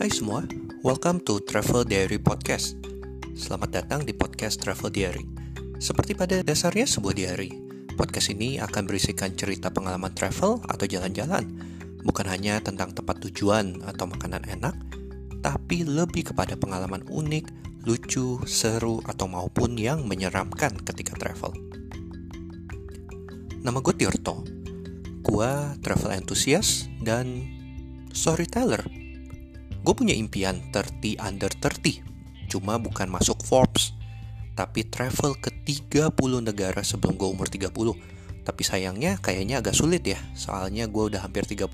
Hai 0.00 0.08
semua, 0.08 0.40
welcome 0.80 1.20
to 1.28 1.44
Travel 1.44 1.84
Diary 1.84 2.16
Podcast. 2.16 2.72
Selamat 3.36 3.84
datang 3.84 4.00
di 4.00 4.16
podcast 4.16 4.56
Travel 4.56 4.88
Diary. 4.88 5.28
Seperti 5.76 6.16
pada 6.16 6.40
dasarnya 6.40 6.88
sebuah 6.88 7.12
diary, 7.12 7.52
podcast 8.00 8.32
ini 8.32 8.56
akan 8.56 8.88
berisikan 8.88 9.36
cerita 9.36 9.68
pengalaman 9.68 10.08
travel 10.16 10.64
atau 10.72 10.88
jalan-jalan, 10.88 11.44
bukan 12.00 12.24
hanya 12.32 12.64
tentang 12.64 12.96
tempat 12.96 13.20
tujuan 13.28 13.84
atau 13.84 14.08
makanan 14.08 14.48
enak, 14.48 14.72
tapi 15.44 15.84
lebih 15.84 16.32
kepada 16.32 16.56
pengalaman 16.56 17.04
unik, 17.04 17.52
lucu, 17.84 18.40
seru, 18.48 19.04
atau 19.04 19.28
maupun 19.28 19.76
yang 19.76 20.08
menyeramkan 20.08 20.80
ketika 20.80 21.12
travel. 21.20 21.52
Nama 23.60 23.76
gue 23.84 23.94
Tirto. 24.00 24.48
Gue 25.20 25.76
travel 25.84 26.16
enthusiast 26.16 26.88
dan 27.04 27.44
storyteller. 28.16 28.99
Gue 29.80 29.96
punya 29.96 30.12
impian 30.12 30.60
30 30.68 31.16
under 31.16 31.48
30, 31.48 32.04
cuma 32.52 32.76
bukan 32.76 33.08
masuk 33.08 33.40
Forbes, 33.40 33.96
tapi 34.52 34.84
travel 34.84 35.40
ke 35.40 35.48
30 35.64 36.12
negara 36.44 36.84
sebelum 36.84 37.16
gue 37.16 37.24
umur 37.24 37.48
30. 37.48 37.96
Tapi 38.44 38.62
sayangnya 38.64 39.16
kayaknya 39.24 39.64
agak 39.64 39.72
sulit 39.72 40.04
ya, 40.04 40.20
soalnya 40.36 40.84
gue 40.84 41.08
udah 41.08 41.24
hampir 41.24 41.48
30. 41.48 41.64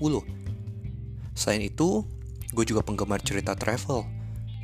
Selain 1.35 1.59
itu, 1.59 2.07
gue 2.55 2.63
juga 2.63 2.79
penggemar 2.79 3.19
cerita 3.19 3.59
travel. 3.59 4.07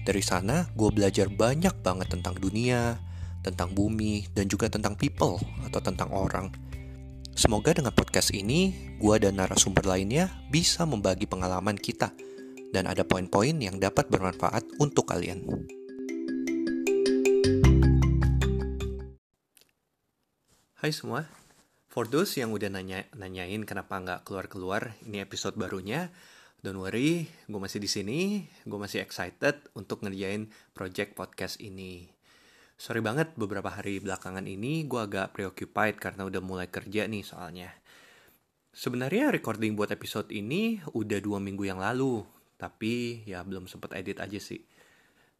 Dari 0.07 0.23
sana, 0.23 0.71
gue 0.71 0.89
belajar 0.95 1.27
banyak 1.27 1.83
banget 1.83 2.15
tentang 2.15 2.39
dunia, 2.39 2.95
tentang 3.43 3.75
bumi, 3.75 4.23
dan 4.31 4.47
juga 4.47 4.71
tentang 4.71 4.95
people 4.95 5.35
atau 5.67 5.83
tentang 5.83 6.15
orang. 6.15 6.47
Semoga 7.35 7.75
dengan 7.75 7.91
podcast 7.91 8.31
ini, 8.31 8.95
gue 9.03 9.15
dan 9.19 9.35
narasumber 9.35 9.83
lainnya 9.83 10.31
bisa 10.47 10.87
membagi 10.87 11.27
pengalaman 11.27 11.75
kita– 11.75 12.15
dan 12.73 12.89
ada 12.89 13.05
poin-poin 13.05 13.53
yang 13.61 13.77
dapat 13.77 14.09
bermanfaat 14.09 14.65
untuk 14.81 15.13
kalian. 15.13 15.45
Hai 20.81 20.91
semua, 20.91 21.29
for 21.87 22.09
those 22.09 22.33
yang 22.35 22.51
udah 22.51 22.67
nanya 22.73 23.07
nanyain 23.13 23.63
kenapa 23.63 24.01
nggak 24.01 24.25
keluar-keluar, 24.25 24.97
ini 25.05 25.21
episode 25.21 25.55
barunya. 25.55 26.09
Don't 26.59 26.81
worry, 26.81 27.27
gue 27.27 27.59
masih 27.61 27.79
di 27.79 27.91
sini, 27.91 28.19
gue 28.65 28.79
masih 28.79 29.03
excited 29.03 29.63
untuk 29.77 30.01
ngerjain 30.01 30.49
project 30.75 31.13
podcast 31.13 31.61
ini. 31.61 32.09
Sorry 32.75 32.99
banget 32.99 33.35
beberapa 33.37 33.69
hari 33.69 34.01
belakangan 34.01 34.43
ini 34.43 34.83
gue 34.89 34.97
agak 34.97 35.37
preoccupied 35.37 36.01
karena 36.01 36.25
udah 36.25 36.41
mulai 36.43 36.67
kerja 36.67 37.05
nih 37.05 37.23
soalnya. 37.23 37.69
Sebenarnya 38.73 39.29
recording 39.29 39.77
buat 39.77 39.93
episode 39.93 40.33
ini 40.33 40.81
udah 40.97 41.21
dua 41.21 41.37
minggu 41.37 41.63
yang 41.67 41.77
lalu, 41.77 42.25
tapi 42.63 43.27
ya 43.27 43.43
belum 43.43 43.67
sempet 43.67 43.91
edit 43.91 44.23
aja 44.23 44.39
sih. 44.39 44.63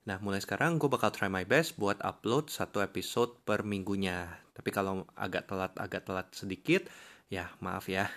Nah, 0.03 0.19
mulai 0.19 0.43
sekarang 0.43 0.75
gue 0.75 0.91
bakal 0.91 1.15
try 1.15 1.31
my 1.31 1.47
best 1.47 1.79
buat 1.79 1.95
upload 2.03 2.51
satu 2.51 2.83
episode 2.83 3.39
per 3.47 3.63
minggunya. 3.63 4.43
Tapi 4.51 4.67
kalau 4.75 5.07
agak 5.15 5.47
telat, 5.47 5.71
agak 5.79 6.03
telat 6.03 6.27
sedikit, 6.35 6.91
ya 7.31 7.47
maaf 7.63 7.87
ya. 7.87 8.11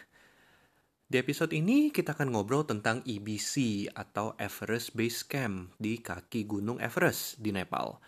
Di 1.07 1.23
episode 1.23 1.55
ini 1.55 1.95
kita 1.95 2.19
akan 2.19 2.35
ngobrol 2.35 2.67
tentang 2.67 3.07
EBC 3.07 3.87
atau 3.95 4.35
Everest 4.43 4.99
Base 4.99 5.23
Camp 5.23 5.71
di 5.79 6.03
kaki 6.03 6.51
Gunung 6.51 6.83
Everest 6.83 7.39
di 7.39 7.55
Nepal. 7.55 8.03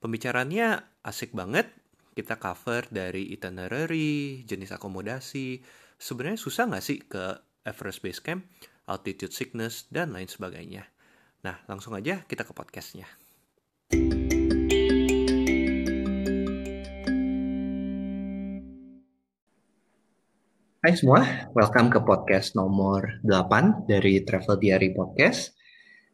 Pembicaranya 0.00 0.88
asik 1.04 1.36
banget. 1.36 1.68
Kita 2.16 2.40
cover 2.40 2.88
dari 2.88 3.28
itinerary, 3.36 4.40
jenis 4.48 4.72
akomodasi. 4.72 5.60
Sebenarnya 6.00 6.40
susah 6.40 6.72
nggak 6.72 6.84
sih 6.84 7.04
ke 7.04 7.36
Everest 7.68 8.00
Base 8.00 8.24
Camp? 8.24 8.48
Altitude 8.88 9.34
sickness, 9.34 9.88
dan 9.92 10.14
lain 10.14 10.30
sebagainya. 10.30 10.86
Nah, 11.44 11.60
langsung 11.68 11.96
aja 11.96 12.24
kita 12.24 12.44
ke 12.44 12.52
podcastnya. 12.52 13.08
Hai 20.80 20.96
semua, 20.96 21.50
welcome 21.52 21.92
ke 21.92 22.00
podcast 22.00 22.56
nomor 22.56 23.20
8 23.20 23.84
dari 23.84 24.24
Travel 24.24 24.56
Diary 24.56 24.96
Podcast. 24.96 25.52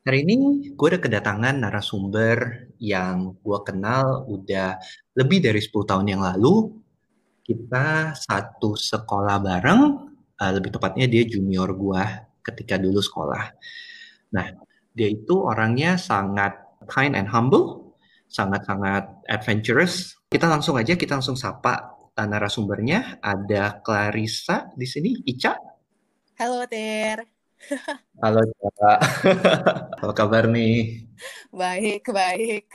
Hari 0.02 0.26
ini 0.26 0.70
gue 0.74 0.88
ada 0.90 0.98
kedatangan 0.98 1.62
narasumber 1.62 2.66
yang 2.82 3.38
gue 3.46 3.58
kenal 3.62 4.26
udah 4.26 4.74
lebih 5.14 5.38
dari 5.42 5.62
10 5.62 5.70
tahun 5.70 6.06
yang 6.10 6.22
lalu. 6.22 6.82
Kita 7.46 8.10
satu 8.14 8.74
sekolah 8.74 9.38
bareng, 9.38 9.82
uh, 10.34 10.52
lebih 10.54 10.74
tepatnya 10.74 11.06
dia 11.06 11.22
junior 11.22 11.70
gue 11.70 12.25
ketika 12.46 12.78
dulu 12.78 13.02
sekolah. 13.02 13.50
Nah, 14.30 14.46
dia 14.94 15.08
itu 15.10 15.42
orangnya 15.42 15.98
sangat 15.98 16.54
kind 16.86 17.18
and 17.18 17.26
humble, 17.26 17.98
sangat-sangat 18.30 19.26
adventurous. 19.26 20.14
Kita 20.30 20.46
langsung 20.46 20.78
aja, 20.78 20.94
kita 20.94 21.18
langsung 21.18 21.34
sapa 21.34 21.96
narasumbernya. 22.16 23.20
Ada 23.20 23.82
Clarissa 23.82 24.70
di 24.72 24.86
sini, 24.88 25.10
Ica. 25.26 25.52
Halo, 26.40 26.64
Ter. 26.70 27.26
Halo, 28.22 28.40
Ica. 28.40 28.92
Apa 30.00 30.12
kabar 30.14 30.48
nih? 30.48 31.04
Baik, 31.52 32.08
baik. 32.08 32.70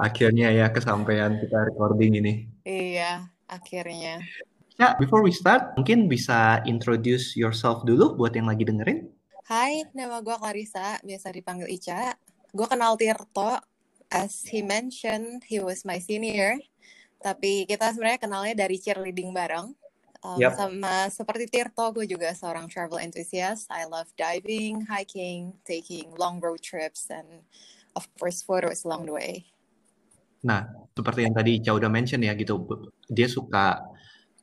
Akhirnya 0.00 0.48
ya 0.48 0.72
kesampaian 0.72 1.36
kita 1.36 1.68
recording 1.68 2.24
ini. 2.24 2.32
Iya, 2.64 3.28
akhirnya. 3.44 4.24
Ya, 4.78 4.94
before 4.94 5.26
we 5.26 5.34
start, 5.34 5.74
mungkin 5.74 6.06
bisa 6.06 6.62
introduce 6.62 7.34
yourself 7.34 7.82
dulu 7.82 8.14
buat 8.14 8.30
yang 8.30 8.46
lagi 8.46 8.62
dengerin. 8.62 9.10
Hai, 9.50 9.82
nama 9.90 10.22
gue 10.22 10.38
Clarissa, 10.38 11.02
biasa 11.02 11.34
dipanggil 11.34 11.66
Ica. 11.66 12.14
Gue 12.54 12.62
kenal 12.70 12.94
Tirto, 12.94 13.58
as 14.06 14.46
he 14.46 14.62
mentioned, 14.62 15.42
he 15.50 15.58
was 15.58 15.82
my 15.82 15.98
senior. 15.98 16.62
Tapi 17.18 17.66
kita 17.66 17.90
sebenarnya 17.90 18.22
kenalnya 18.22 18.54
dari 18.54 18.78
cheerleading 18.78 19.34
bareng. 19.34 19.74
Um, 20.22 20.38
yep. 20.38 20.54
Sama 20.54 21.10
seperti 21.10 21.50
Tirto, 21.50 21.90
gue 21.90 22.06
juga 22.06 22.30
seorang 22.30 22.70
travel 22.70 23.02
enthusiast. 23.02 23.66
I 23.74 23.82
love 23.82 24.06
diving, 24.14 24.86
hiking, 24.86 25.58
taking 25.66 26.14
long 26.14 26.38
road 26.38 26.62
trips, 26.62 27.10
and 27.10 27.42
of 27.98 28.06
course 28.14 28.46
photos 28.46 28.86
along 28.86 29.10
the 29.10 29.14
way. 29.18 29.42
Nah, 30.46 30.70
seperti 30.94 31.26
yang 31.26 31.34
tadi 31.34 31.58
Ica 31.58 31.74
udah 31.74 31.90
mention 31.90 32.22
ya 32.22 32.30
gitu, 32.38 32.62
dia 33.10 33.26
suka 33.26 33.82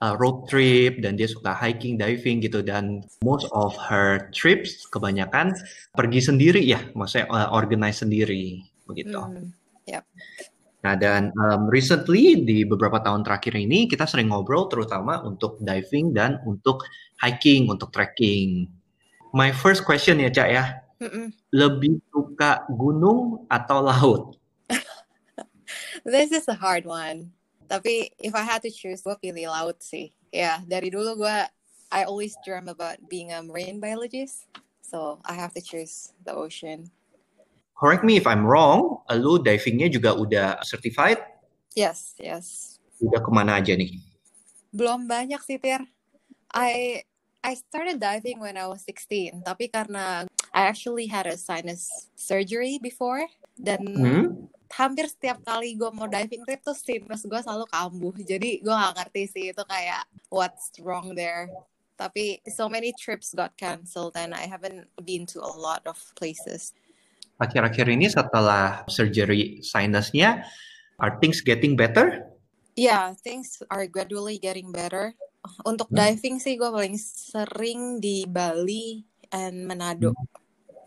uh, 0.05 0.13
road 0.21 0.45
trip 0.45 1.01
dan 1.01 1.17
dia 1.17 1.25
suka 1.25 1.57
hiking, 1.57 1.97
diving 1.97 2.45
gitu 2.45 2.61
dan 2.61 3.01
most 3.25 3.49
of 3.57 3.73
her 3.81 4.29
trips 4.29 4.85
kebanyakan 4.93 5.57
pergi 5.97 6.21
sendiri 6.21 6.61
ya, 6.61 6.77
maksudnya 6.93 7.25
uh, 7.33 7.49
organize 7.49 8.05
sendiri 8.05 8.61
begitu. 8.85 9.17
Mm, 9.17 9.49
yep. 9.89 10.05
Nah 10.85 10.93
dan 10.93 11.33
um, 11.33 11.65
recently 11.65 12.45
di 12.45 12.61
beberapa 12.61 13.01
tahun 13.01 13.25
terakhir 13.25 13.57
ini 13.57 13.89
kita 13.89 14.05
sering 14.05 14.29
ngobrol 14.29 14.69
terutama 14.69 15.25
untuk 15.25 15.57
diving 15.57 16.13
dan 16.13 16.37
untuk 16.45 16.85
hiking, 17.25 17.65
untuk 17.65 17.89
trekking. 17.89 18.69
My 19.33 19.49
first 19.49 19.81
question 19.81 20.21
ya 20.21 20.29
Cak 20.29 20.49
ya, 20.53 20.65
mm 21.01 21.09
-mm. 21.09 21.25
lebih 21.49 21.97
suka 22.13 22.69
gunung 22.69 23.49
atau 23.49 23.81
laut? 23.81 24.23
This 26.05 26.29
is 26.29 26.45
a 26.45 26.55
hard 26.55 26.85
one. 26.85 27.34
Tapi 27.65 28.13
if 28.21 28.33
I 28.37 28.45
had 28.45 28.61
to 28.63 28.71
choose, 28.71 29.01
gue 29.01 29.15
pilih 29.17 29.49
laut 29.49 29.81
sih. 29.81 30.13
Ya, 30.29 30.39
yeah, 30.39 30.57
dari 30.65 30.93
dulu 30.93 31.25
gue, 31.25 31.37
I 31.89 32.01
always 32.05 32.35
dream 32.45 32.69
about 32.69 32.99
being 33.07 33.31
a 33.31 33.41
marine 33.41 33.81
biologist. 33.81 34.45
So 34.85 35.17
I 35.25 35.33
have 35.33 35.53
to 35.57 35.63
choose 35.63 36.13
the 36.21 36.35
ocean. 36.35 36.93
Correct 37.75 38.07
me 38.07 38.15
if 38.15 38.23
I'm 38.23 38.47
wrong, 38.47 39.03
lu 39.11 39.41
divingnya 39.41 39.91
juga 39.91 40.15
udah 40.15 40.63
certified? 40.63 41.19
Yes, 41.75 42.15
yes. 42.15 42.77
Udah 43.03 43.19
ke 43.19 43.31
mana 43.33 43.59
aja 43.59 43.75
nih? 43.75 43.99
Belum 44.71 45.03
banyak 45.03 45.41
sih, 45.43 45.59
Tir. 45.59 45.83
I 46.55 47.03
I 47.43 47.53
started 47.59 47.99
diving 47.99 48.39
when 48.39 48.55
I 48.55 48.65
was 48.71 48.87
16, 48.87 49.43
tapi 49.43 49.67
karena 49.67 50.23
I 50.55 50.71
actually 50.71 51.11
had 51.11 51.27
a 51.27 51.35
sinus 51.35 52.07
surgery 52.15 52.79
before 52.79 53.27
dan 53.59 53.83
hmm? 53.83 54.47
Hampir 54.73 55.05
setiap 55.05 55.41
kali 55.45 55.77
gue 55.77 55.89
mau 55.93 56.09
diving 56.09 56.41
trip 56.47 56.61
tuh 56.65 56.77
sinus 56.77 57.25
gue 57.25 57.39
selalu 57.41 57.65
kambuh. 57.69 58.15
Jadi 58.17 58.61
gue 58.63 58.73
gak 58.73 58.95
ngerti 58.97 59.23
sih 59.29 59.43
itu 59.53 59.63
kayak 59.65 60.05
what's 60.33 60.73
wrong 60.81 61.13
there. 61.13 61.49
Tapi 61.95 62.43
so 62.51 62.67
many 62.67 62.91
trips 62.95 63.31
got 63.31 63.55
cancelled 63.55 64.17
and 64.19 64.35
I 64.35 64.49
haven't 64.49 64.89
been 65.05 65.23
to 65.31 65.39
a 65.39 65.53
lot 65.55 65.85
of 65.87 65.95
places. 66.19 66.75
Akhir-akhir 67.39 67.87
ini 67.91 68.07
setelah 68.07 68.87
surgery 68.87 69.59
sinusnya 69.59 70.47
are 70.99 71.19
things 71.19 71.43
getting 71.43 71.75
better? 71.75 72.23
Yeah 72.75 73.15
things 73.23 73.59
are 73.71 73.87
gradually 73.87 74.39
getting 74.39 74.71
better. 74.71 75.15
Untuk 75.63 75.93
hmm. 75.93 75.99
diving 75.99 76.35
sih 76.41 76.57
gue 76.57 76.67
paling 76.67 76.97
sering 76.99 78.01
di 78.01 78.25
Bali 78.25 79.05
and 79.31 79.63
Manado. 79.67 80.11
Hmm 80.11 80.44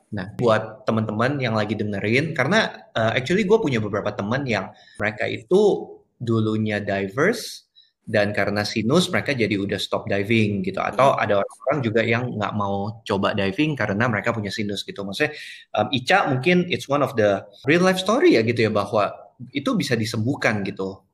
Nah, 0.09 0.33
buat 0.41 0.89
teman-teman 0.89 1.37
yang 1.37 1.53
lagi 1.53 1.77
dengerin, 1.77 2.33
karena 2.33 2.89
uh, 2.97 3.13
actually 3.13 3.45
gue 3.45 3.59
punya 3.61 3.77
beberapa 3.77 4.09
teman 4.17 4.49
yang 4.49 4.73
mereka 4.97 5.29
itu 5.29 5.95
dulunya 6.17 6.81
divers, 6.81 7.69
dan 8.09 8.33
karena 8.33 8.65
sinus 8.65 9.13
mereka 9.13 9.37
jadi 9.37 9.53
udah 9.61 9.77
stop 9.77 10.09
diving 10.09 10.65
gitu. 10.65 10.81
Atau 10.81 11.13
ada 11.13 11.45
orang-orang 11.45 11.79
juga 11.85 12.01
yang 12.01 12.25
nggak 12.41 12.55
mau 12.57 13.05
coba 13.05 13.37
diving 13.37 13.77
karena 13.77 14.09
mereka 14.09 14.33
punya 14.33 14.49
sinus 14.49 14.81
gitu. 14.81 15.05
Maksudnya 15.05 15.37
um, 15.77 15.93
Ica 15.93 16.33
mungkin 16.33 16.65
it's 16.73 16.89
one 16.89 17.05
of 17.05 17.13
the 17.21 17.45
real 17.69 17.85
life 17.85 18.01
story 18.01 18.41
ya 18.41 18.43
gitu 18.49 18.65
ya 18.65 18.73
bahwa 18.73 19.13
itu 19.53 19.77
bisa 19.77 19.93
disembuhkan 19.93 20.65
gitu. 20.65 21.05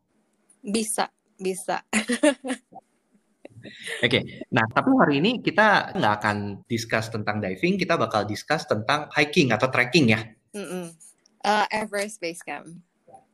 Bisa 0.62 1.10
bisa 1.34 1.82
Oke, 4.00 4.08
okay. 4.08 4.22
nah 4.52 4.64
tapi 4.68 4.90
hari 4.96 5.20
ini 5.24 5.40
kita 5.40 5.96
nggak 5.96 6.14
akan 6.20 6.36
discuss 6.68 7.08
tentang 7.08 7.40
diving, 7.40 7.80
kita 7.80 7.96
bakal 7.96 8.28
discuss 8.28 8.68
tentang 8.68 9.08
hiking 9.12 9.50
atau 9.50 9.68
trekking 9.72 10.12
ya. 10.12 10.20
Mm 10.54 10.66
-mm. 10.66 10.84
Uh, 11.44 11.66
Everest 11.68 12.20
Base 12.20 12.40
Camp. 12.40 12.68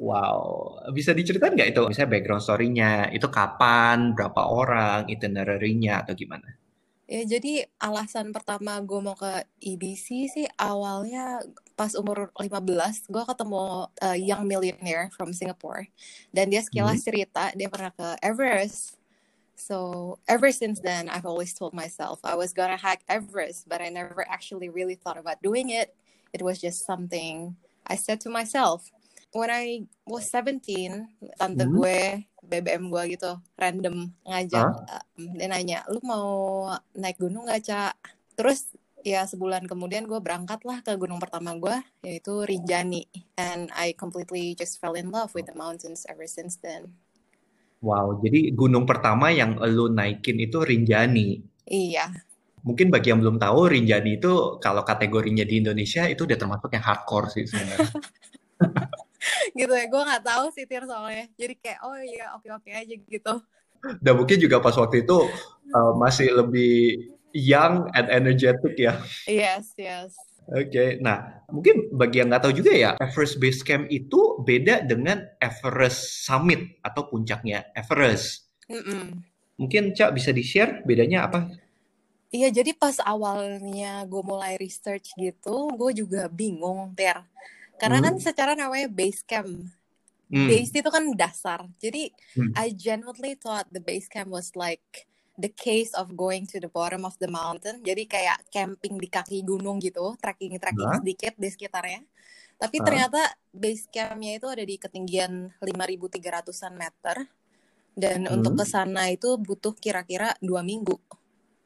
Wow, 0.01 0.81
bisa 0.97 1.13
diceritain 1.13 1.53
nggak 1.53 1.77
itu? 1.77 1.83
Misalnya 1.85 2.11
background 2.17 2.41
story-nya, 2.41 3.13
itu 3.13 3.29
kapan, 3.29 4.17
berapa 4.17 4.49
orang, 4.49 5.05
itinerary-nya, 5.13 6.01
atau 6.01 6.17
gimana? 6.17 6.57
Ya, 7.11 7.27
jadi 7.27 7.67
alasan 7.83 8.31
pertama 8.31 8.79
gue 8.87 9.01
mau 9.03 9.19
ke 9.19 9.43
EBC 9.59 10.31
sih 10.31 10.47
awalnya 10.55 11.43
pas 11.75 11.91
umur 11.99 12.31
15, 12.39 13.11
gue 13.11 13.25
ketemu 13.27 13.91
uh, 13.91 14.15
young 14.15 14.47
millionaire 14.47 15.11
from 15.11 15.35
Singapore. 15.35 15.91
Dan 16.31 16.55
dia 16.55 16.63
sekilas 16.63 17.03
hmm. 17.03 17.07
cerita, 17.11 17.45
dia 17.59 17.67
pernah 17.67 17.91
ke 17.91 18.15
Everest. 18.23 19.00
So 19.61 20.19
ever 20.25 20.51
since 20.57 20.81
then, 20.81 21.13
I've 21.13 21.29
always 21.29 21.53
told 21.53 21.77
myself 21.77 22.19
I 22.25 22.35
was 22.35 22.57
gonna 22.57 22.81
hack 22.81 23.05
Everest, 23.05 23.69
but 23.69 23.85
I 23.85 23.93
never 23.93 24.25
actually 24.25 24.73
really 24.73 24.97
thought 24.97 25.21
about 25.21 25.45
doing 25.45 25.69
it. 25.69 25.93
It 26.33 26.41
was 26.41 26.61
just 26.61 26.89
something 26.89 27.57
I 27.85 28.01
said 28.01 28.25
to 28.25 28.31
myself 28.33 28.89
when 29.37 29.53
I 29.53 29.85
was 30.09 30.27
17, 30.33 31.37
tante 31.39 31.65
hmm. 31.69 31.77
gue 31.77 31.99
BBM 32.41 32.89
gue 32.89 33.03
gitu 33.15 33.37
random 33.55 34.11
ngajak 34.27 34.65
huh? 34.65 35.05
um, 35.21 35.37
dia 35.37 35.47
nanya 35.47 35.85
lu 35.93 36.01
mau 36.03 36.67
naik 36.97 37.21
gunung 37.21 37.47
gak 37.47 37.63
cak 37.63 37.95
terus 38.35 38.75
ya 39.05 39.25
sebulan 39.29 39.69
kemudian 39.69 40.09
gue 40.09 40.19
berangkat 40.19 40.65
lah 40.65 40.81
ke 40.81 40.97
gunung 40.97 41.21
pertama 41.21 41.55
gue 41.57 41.77
yaitu 42.05 42.43
Rinjani 42.45 43.07
and 43.37 43.69
I 43.77 43.93
completely 43.93 44.57
just 44.57 44.81
fell 44.81 44.97
in 44.97 45.13
love 45.13 45.37
with 45.37 45.47
the 45.47 45.57
mountains 45.57 46.09
ever 46.09 46.25
since 46.25 46.59
then 46.59 46.97
wow 47.81 48.17
jadi 48.21 48.53
gunung 48.53 48.85
pertama 48.85 49.33
yang 49.33 49.57
lu 49.61 49.93
naikin 49.93 50.37
itu 50.41 50.61
Rinjani. 50.61 51.41
Iya. 51.67 52.13
Mungkin 52.61 52.93
bagi 52.93 53.09
yang 53.13 53.25
belum 53.25 53.41
tahu 53.41 53.73
Rinjani 53.73 54.21
itu 54.21 54.61
kalau 54.61 54.85
kategorinya 54.85 55.45
di 55.49 55.65
Indonesia 55.65 56.05
itu 56.05 56.29
udah 56.29 56.39
termasuk 56.39 56.71
yang 56.73 56.85
hardcore 56.85 57.29
sih 57.33 57.45
sebenarnya. 57.49 57.91
Gitu 59.59 59.73
ya 59.73 59.87
gue 59.89 60.03
nggak 60.05 60.25
tahu 60.25 60.45
sih 60.55 60.65
tir 60.65 60.85
soalnya. 60.89 61.29
Jadi 61.37 61.55
kayak 61.61 61.81
oh 61.85 61.97
iya 62.01 62.33
oke 62.37 62.49
oke 62.49 62.71
aja 62.73 62.95
gitu. 62.97 63.35
Dan 64.01 64.15
mungkin 64.17 64.37
juga 64.41 64.61
pas 64.61 64.77
waktu 64.77 65.05
itu 65.05 65.29
uh, 65.73 65.93
masih 65.97 66.33
lebih 66.33 66.97
young 67.37 67.89
and 67.93 68.09
energetic 68.09 68.77
ya. 68.81 68.97
Yes 69.29 69.77
yes 69.77 70.30
Oke, 70.49 70.73
okay. 70.73 70.91
nah 70.99 71.45
mungkin 71.53 71.93
bagi 71.93 72.23
yang 72.23 72.33
nggak 72.33 72.43
tahu 72.49 72.55
juga 72.57 72.73
ya, 72.73 72.91
Everest 72.97 73.37
Base 73.37 73.61
Camp 73.61 73.87
itu 73.93 74.41
beda 74.41 74.83
dengan 74.87 75.27
Everest 75.39 76.25
Summit 76.25 76.81
atau 76.81 77.07
puncaknya 77.07 77.69
Everest. 77.77 78.49
Mm 78.71 78.83
-mm. 78.83 79.05
Mungkin 79.61 79.93
Cak 79.93 80.17
bisa 80.17 80.33
di-share 80.33 80.81
bedanya 80.89 81.29
apa? 81.29 81.53
Iya, 82.31 82.63
jadi 82.63 82.73
pas 82.79 82.97
awalnya 83.03 84.07
gue 84.07 84.23
mulai 84.23 84.55
research 84.55 85.13
gitu, 85.19 85.75
gue 85.75 85.91
juga 85.93 86.31
bingung, 86.31 86.95
Ter. 86.95 87.19
Karena 87.75 87.99
hmm. 87.99 88.07
kan 88.07 88.15
secara 88.23 88.53
namanya 88.55 88.87
base 88.87 89.27
camp. 89.27 89.67
Hmm. 90.31 90.47
Base 90.47 90.71
itu 90.71 90.91
kan 90.95 91.03
dasar. 91.19 91.67
Jadi 91.83 92.15
hmm. 92.39 92.55
I 92.55 92.71
genuinely 92.71 93.35
thought 93.35 93.67
the 93.75 93.83
base 93.83 94.07
camp 94.07 94.31
was 94.31 94.55
like 94.55 95.10
the 95.37 95.51
case 95.53 95.95
of 95.95 96.15
going 96.19 96.49
to 96.51 96.59
the 96.59 96.71
bottom 96.71 97.07
of 97.07 97.15
the 97.23 97.31
mountain. 97.31 97.83
Jadi 97.85 98.07
kayak 98.07 98.49
camping 98.51 98.99
di 98.99 99.07
kaki 99.07 99.45
gunung 99.47 99.79
gitu, 99.79 100.17
trekking-trekking 100.19 101.03
sedikit 101.03 101.35
di 101.39 101.49
sekitarnya. 101.51 102.03
Tapi 102.61 102.77
uh. 102.81 102.85
ternyata 102.85 103.23
base 103.55 103.89
campnya 103.89 104.37
itu 104.37 104.47
ada 104.51 104.65
di 104.65 104.77
ketinggian 104.77 105.55
5.300an 105.63 106.75
meter. 106.77 107.17
Dan 107.95 108.27
hmm. 108.27 108.35
untuk 108.39 108.63
ke 108.63 108.65
sana 108.65 109.11
itu 109.11 109.35
butuh 109.37 109.75
kira-kira 109.77 110.35
dua 110.39 110.63
minggu. 110.63 110.97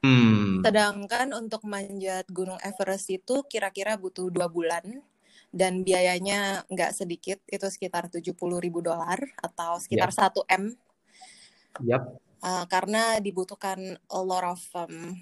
Hmm. 0.04 0.60
Sedangkan 0.60 1.32
untuk 1.32 1.64
manjat 1.64 2.28
Gunung 2.28 2.60
Everest 2.60 3.08
itu 3.08 3.40
kira-kira 3.48 3.96
butuh 3.96 4.28
dua 4.28 4.52
bulan 4.52 5.00
dan 5.54 5.86
biayanya 5.86 6.66
nggak 6.66 6.90
sedikit 6.90 7.38
itu 7.46 7.66
sekitar 7.70 8.10
70 8.10 8.34
ribu 8.58 8.82
dolar 8.82 9.22
atau 9.38 9.78
sekitar 9.78 10.10
yep. 10.10 10.34
1 10.34 10.58
m. 10.60 10.64
Yep. 11.86 12.02
Uh, 12.44 12.68
karena 12.68 13.16
dibutuhkan 13.24 13.96
a 14.12 14.20
lot 14.20 14.44
of 14.44 14.60
um, 14.76 15.16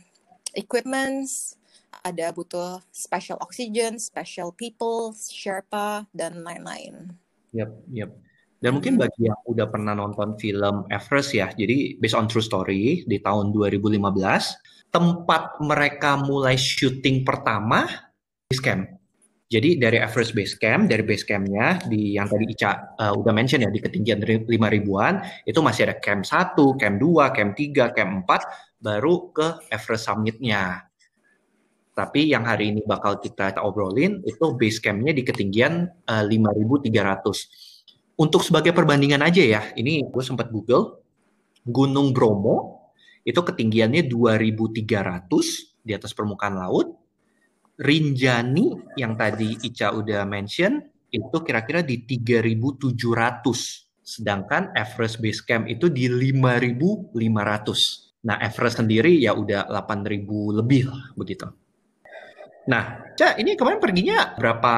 equipments, 0.58 1.54
ada 2.02 2.34
butuh 2.34 2.82
special 2.90 3.38
oxygen, 3.38 4.02
special 4.02 4.50
people, 4.50 5.14
Sherpa 5.14 6.02
dan 6.10 6.42
lain-lain. 6.42 7.14
Yep, 7.54 7.70
yep. 7.94 8.10
Dan 8.62 8.78
mungkin 8.78 8.98
hmm. 8.98 9.02
bagi 9.06 9.22
yang 9.26 9.38
udah 9.46 9.66
pernah 9.70 9.94
nonton 9.94 10.38
film 10.38 10.86
Everest 10.90 11.34
ya, 11.34 11.50
jadi 11.54 11.98
based 11.98 12.18
on 12.18 12.26
true 12.30 12.42
story 12.42 13.06
di 13.06 13.18
tahun 13.22 13.50
2015, 13.54 14.02
tempat 14.90 15.42
mereka 15.62 16.18
mulai 16.18 16.54
syuting 16.54 17.26
pertama 17.26 17.86
di 18.50 18.58
camp 18.58 19.01
jadi 19.52 19.76
dari 19.76 20.00
Everest 20.00 20.32
Base 20.32 20.56
Camp, 20.56 20.88
dari 20.88 21.04
base 21.04 21.28
campnya 21.28 21.76
di 21.84 22.16
yang 22.16 22.24
tadi 22.24 22.48
Ica 22.48 22.96
uh, 22.96 23.12
udah 23.12 23.36
mention 23.36 23.60
ya 23.60 23.68
di 23.68 23.84
ketinggian 23.84 24.24
5 24.24 24.48
ribuan, 24.48 25.20
itu 25.44 25.60
masih 25.60 25.92
ada 25.92 26.00
camp 26.00 26.24
1, 26.24 26.56
camp 26.80 26.96
2, 26.96 27.36
camp 27.36 27.52
3, 27.52 27.92
camp 27.92 28.10
4, 28.24 28.80
baru 28.80 29.28
ke 29.28 29.68
Everest 29.68 30.08
Summit-nya. 30.08 30.88
Tapi 31.92 32.32
yang 32.32 32.48
hari 32.48 32.72
ini 32.72 32.80
bakal 32.88 33.20
kita, 33.20 33.52
obrolin 33.60 34.24
itu 34.24 34.56
base 34.56 34.80
campnya 34.80 35.12
di 35.12 35.20
ketinggian 35.20 35.84
uh, 36.08 36.24
eh, 36.24 36.88
5.300. 36.88 38.16
Untuk 38.24 38.40
sebagai 38.40 38.72
perbandingan 38.72 39.20
aja 39.20 39.44
ya, 39.44 39.62
ini 39.76 40.00
gue 40.08 40.24
sempat 40.24 40.48
Google, 40.48 41.04
Gunung 41.68 42.16
Bromo 42.16 42.88
itu 43.28 43.36
ketinggiannya 43.36 44.08
2.300 44.08 45.28
di 45.84 45.92
atas 45.92 46.16
permukaan 46.16 46.56
laut, 46.56 47.01
Rinjani 47.80 48.96
yang 49.00 49.16
tadi 49.16 49.56
Ica 49.64 49.96
udah 49.96 50.28
mention 50.28 50.82
itu 51.12 51.36
kira-kira 51.44 51.80
di 51.84 52.04
3.700. 52.04 52.92
Sedangkan 54.02 54.74
Everest 54.76 55.22
Base 55.22 55.40
Camp 55.44 55.68
itu 55.68 55.88
di 55.88 56.08
5.500. 56.08 57.16
Nah, 58.22 58.36
Everest 58.38 58.80
sendiri 58.82 59.16
ya 59.18 59.32
udah 59.32 59.68
8.000 59.68 60.58
lebih 60.58 60.82
lah 60.90 61.04
begitu. 61.16 61.46
Nah, 62.68 63.02
Ca, 63.18 63.34
ini 63.40 63.58
kemarin 63.58 63.82
perginya 63.82 64.38
berapa 64.38 64.74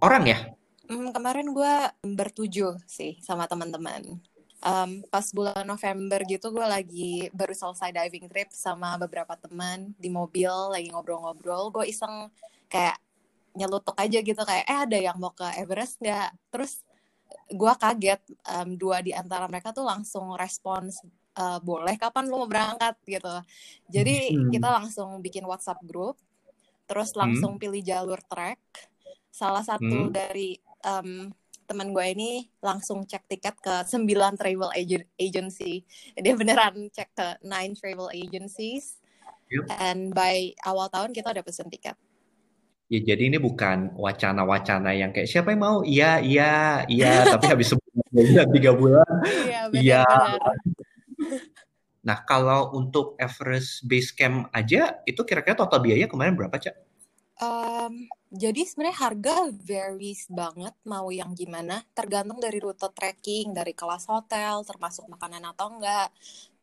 orang 0.00 0.24
ya? 0.24 0.38
Hmm, 0.86 1.10
kemarin 1.10 1.50
gue 1.50 1.74
bertujuh 2.06 2.78
sih 2.86 3.18
sama 3.20 3.44
teman-teman. 3.50 4.22
Um, 4.66 5.06
pas 5.14 5.22
bulan 5.30 5.62
November 5.62 6.26
gitu 6.26 6.50
gue 6.50 6.66
lagi 6.66 7.30
baru 7.30 7.54
selesai 7.54 7.94
diving 7.94 8.26
trip 8.26 8.50
sama 8.50 8.98
beberapa 8.98 9.38
teman 9.38 9.94
di 9.94 10.10
mobil 10.10 10.50
lagi 10.50 10.90
ngobrol-ngobrol. 10.90 11.70
Gue 11.70 11.86
iseng 11.86 12.34
kayak 12.66 12.98
nyelutuk 13.56 13.96
aja 13.96 14.18
gitu 14.20 14.42
kayak 14.44 14.64
eh 14.68 14.78
ada 14.84 14.98
yang 15.00 15.16
mau 15.16 15.32
ke 15.32 15.48
Everest 15.56 15.96
nggak 16.04 16.28
terus 16.52 16.84
gue 17.48 17.72
kaget 17.80 18.20
um, 18.52 18.76
dua 18.76 19.00
di 19.00 19.16
antara 19.16 19.48
mereka 19.48 19.72
tuh 19.72 19.88
langsung 19.88 20.36
respons 20.36 21.00
uh, 21.40 21.58
boleh 21.58 21.96
kapan 21.96 22.28
lu 22.28 22.44
mau 22.44 22.48
berangkat 22.50 22.94
gitu 23.08 23.34
jadi 23.88 24.36
hmm. 24.36 24.52
kita 24.52 24.68
langsung 24.68 25.18
bikin 25.24 25.42
WhatsApp 25.48 25.80
grup 25.88 26.20
terus 26.84 27.16
hmm. 27.16 27.18
langsung 27.18 27.56
hmm. 27.56 27.62
pilih 27.64 27.82
jalur 27.82 28.20
trek 28.28 28.60
salah 29.32 29.64
satu 29.64 30.06
hmm. 30.06 30.12
dari 30.12 30.60
um, 30.84 31.32
teman 31.66 31.90
gue 31.90 32.06
ini 32.06 32.46
langsung 32.62 33.02
cek 33.04 33.26
tiket 33.26 33.56
ke 33.58 33.74
sembilan 33.84 34.38
travel 34.38 34.70
agency 35.18 35.82
dia 36.14 36.34
beneran 36.38 36.88
cek 36.88 37.10
ke 37.12 37.28
nine 37.42 37.74
travel 37.74 38.08
agencies 38.14 39.02
yep. 39.50 39.66
and 39.82 40.14
by 40.14 40.54
awal 40.64 40.86
tahun 40.86 41.10
kita 41.10 41.34
udah 41.34 41.44
pesen 41.44 41.68
tiket 41.68 41.98
Ya 42.86 43.02
jadi 43.02 43.34
ini 43.34 43.42
bukan 43.42 43.98
wacana-wacana 43.98 44.94
yang 44.94 45.10
kayak 45.10 45.26
siapa 45.26 45.50
yang 45.50 45.58
mau? 45.58 45.82
Iya, 45.82 46.22
iya, 46.22 46.86
iya, 46.86 47.26
tapi 47.34 47.50
habis 47.50 47.74
sebulan, 47.74 48.46
tiga 48.54 48.70
bulan, 48.70 49.14
iya. 49.42 49.60
iya. 49.74 50.06
Nah 52.06 52.22
kalau 52.22 52.70
untuk 52.78 53.18
Everest 53.18 53.82
Base 53.90 54.14
Camp 54.14 54.46
aja, 54.54 55.02
itu 55.02 55.18
kira-kira 55.26 55.58
total 55.58 55.82
biaya 55.82 56.06
kemarin 56.06 56.38
berapa, 56.38 56.54
Cak? 56.54 56.85
Um, 57.36 58.08
jadi 58.32 58.64
sebenarnya 58.64 58.96
harga 58.96 59.36
varies 59.52 60.24
banget 60.32 60.72
mau 60.88 61.12
yang 61.12 61.36
gimana, 61.36 61.84
tergantung 61.92 62.40
dari 62.40 62.56
rute 62.56 62.88
trekking, 62.92 63.52
dari 63.52 63.76
kelas 63.76 64.08
hotel, 64.08 64.64
termasuk 64.64 65.04
makanan 65.08 65.44
atau 65.52 65.76
enggak, 65.76 66.08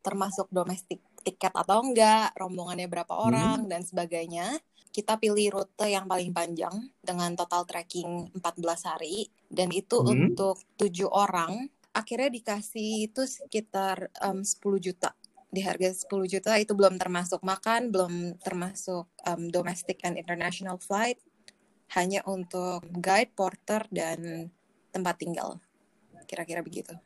termasuk 0.02 0.50
domestik 0.50 1.02
tiket 1.22 1.54
atau 1.54 1.86
enggak, 1.86 2.34
rombongannya 2.34 2.90
berapa 2.90 3.14
orang, 3.14 3.66
hmm. 3.66 3.70
dan 3.70 3.82
sebagainya 3.86 4.48
kita 4.94 5.18
pilih 5.18 5.58
rute 5.58 5.90
yang 5.90 6.06
paling 6.06 6.30
panjang 6.30 6.94
dengan 7.02 7.34
total 7.34 7.66
trekking 7.66 8.30
14 8.38 8.90
hari 8.94 9.26
dan 9.50 9.74
itu 9.74 9.98
hmm. 9.98 10.10
untuk 10.14 10.62
tujuh 10.78 11.10
orang 11.10 11.66
akhirnya 11.98 12.30
dikasih 12.30 13.10
itu 13.10 13.26
sekitar 13.26 14.14
um, 14.22 14.46
10 14.46 14.62
juta 14.78 15.18
di 15.54 15.62
harga 15.62 15.94
10 15.94 16.10
juta 16.26 16.58
itu 16.58 16.74
belum 16.74 16.98
termasuk 16.98 17.46
makan, 17.46 17.94
belum 17.94 18.42
termasuk 18.42 19.06
um, 19.30 19.54
domestic 19.54 20.02
and 20.02 20.18
international 20.18 20.82
flight, 20.82 21.22
hanya 21.94 22.26
untuk 22.26 22.82
guide, 22.90 23.38
porter, 23.38 23.86
dan 23.94 24.50
tempat 24.90 25.16
tinggal. 25.22 25.62
Kira-kira 26.26 26.66
begitu. 26.66 26.98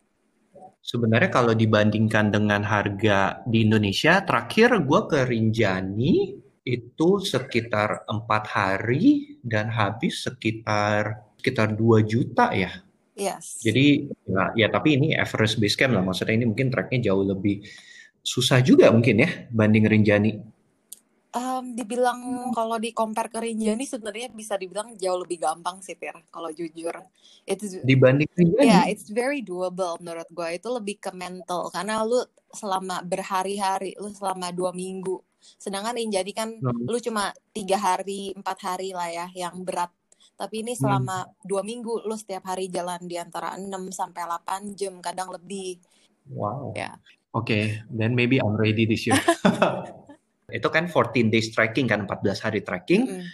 Sebenarnya 0.80 1.28
kalau 1.28 1.52
dibandingkan 1.52 2.32
dengan 2.32 2.64
harga 2.64 3.44
di 3.44 3.68
Indonesia, 3.68 4.24
terakhir 4.24 4.80
gue 4.80 5.02
ke 5.12 5.20
Rinjani 5.28 6.16
itu 6.64 7.10
sekitar 7.20 8.08
empat 8.08 8.44
hari 8.48 9.36
dan 9.44 9.68
habis 9.72 10.24
sekitar 10.24 11.36
sekitar 11.36 11.76
2 11.76 12.04
juta 12.08 12.56
ya. 12.56 12.72
Yes. 13.18 13.60
Jadi 13.60 14.08
ya, 14.30 14.44
ya 14.56 14.68
tapi 14.72 14.96
ini 14.96 15.08
average 15.18 15.58
base 15.58 15.76
camp 15.76 15.98
lah 15.98 16.04
maksudnya 16.06 16.38
ini 16.38 16.46
mungkin 16.48 16.70
tracknya 16.70 17.12
jauh 17.12 17.26
lebih 17.26 17.66
susah 18.28 18.60
juga 18.60 18.92
mungkin 18.92 19.24
ya 19.24 19.30
banding 19.48 19.88
Rinjani. 19.88 20.32
Um, 21.38 21.78
dibilang 21.78 22.50
kalau 22.52 22.82
di 22.82 22.92
compare 22.92 23.32
ke 23.32 23.40
Rinjani 23.40 23.88
sebenarnya 23.88 24.34
bisa 24.34 24.60
dibilang 24.60 24.98
jauh 25.00 25.22
lebih 25.22 25.40
gampang 25.40 25.80
sih 25.80 25.96
Tir 25.96 26.16
kalau 26.28 26.52
jujur. 26.52 26.92
It's, 27.48 27.80
dibanding 27.88 28.28
Rinjani? 28.36 28.68
Yeah, 28.68 28.84
it's 28.92 29.08
very 29.08 29.40
doable 29.40 29.96
menurut 30.04 30.28
gue. 30.28 30.60
Itu 30.60 30.76
lebih 30.76 31.00
ke 31.00 31.16
mental 31.16 31.72
karena 31.72 32.04
lu 32.04 32.20
selama 32.52 33.00
berhari-hari, 33.08 33.96
lu 33.96 34.12
selama 34.12 34.52
dua 34.52 34.76
minggu. 34.76 35.24
Sedangkan 35.56 35.96
Rinjani 35.96 36.32
kan 36.36 36.52
hmm. 36.52 36.84
lu 36.84 37.00
cuma 37.00 37.32
tiga 37.56 37.80
hari, 37.80 38.36
empat 38.36 38.58
hari 38.60 38.92
lah 38.92 39.08
ya 39.08 39.28
yang 39.32 39.64
berat. 39.64 39.94
Tapi 40.36 40.68
ini 40.68 40.76
selama 40.76 41.24
hmm. 41.24 41.48
dua 41.48 41.62
minggu 41.64 42.04
lu 42.04 42.16
setiap 42.20 42.50
hari 42.52 42.68
jalan 42.68 43.08
di 43.08 43.16
antara 43.16 43.56
6 43.56 43.72
sampai 43.94 44.26
8 44.26 44.76
jam, 44.76 45.00
kadang 45.00 45.32
lebih. 45.32 45.80
Wow. 46.28 46.76
Ya. 46.76 47.00
Okay, 47.44 47.86
then 47.94 48.18
maybe 48.18 48.42
I'm 48.42 48.58
ready 48.58 48.90
this 48.90 49.06
year. 49.06 49.22
itu 50.58 50.68
kan 50.74 50.90
14 50.90 51.30
days 51.30 51.54
trekking 51.54 51.86
kan, 51.86 52.10
14 52.10 52.42
hari 52.42 52.66
trekking. 52.66 53.04
Mm. 53.06 53.26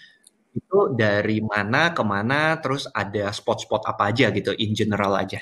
Itu 0.53 0.91
dari 0.93 1.39
mana 1.39 1.95
ke 1.95 2.03
mana, 2.03 2.59
terus 2.59 2.85
ada 2.91 3.31
spot-spot 3.31 3.87
apa 3.87 4.11
aja 4.11 4.27
gitu, 4.35 4.51
in 4.59 4.75
general 4.75 5.15
aja. 5.15 5.39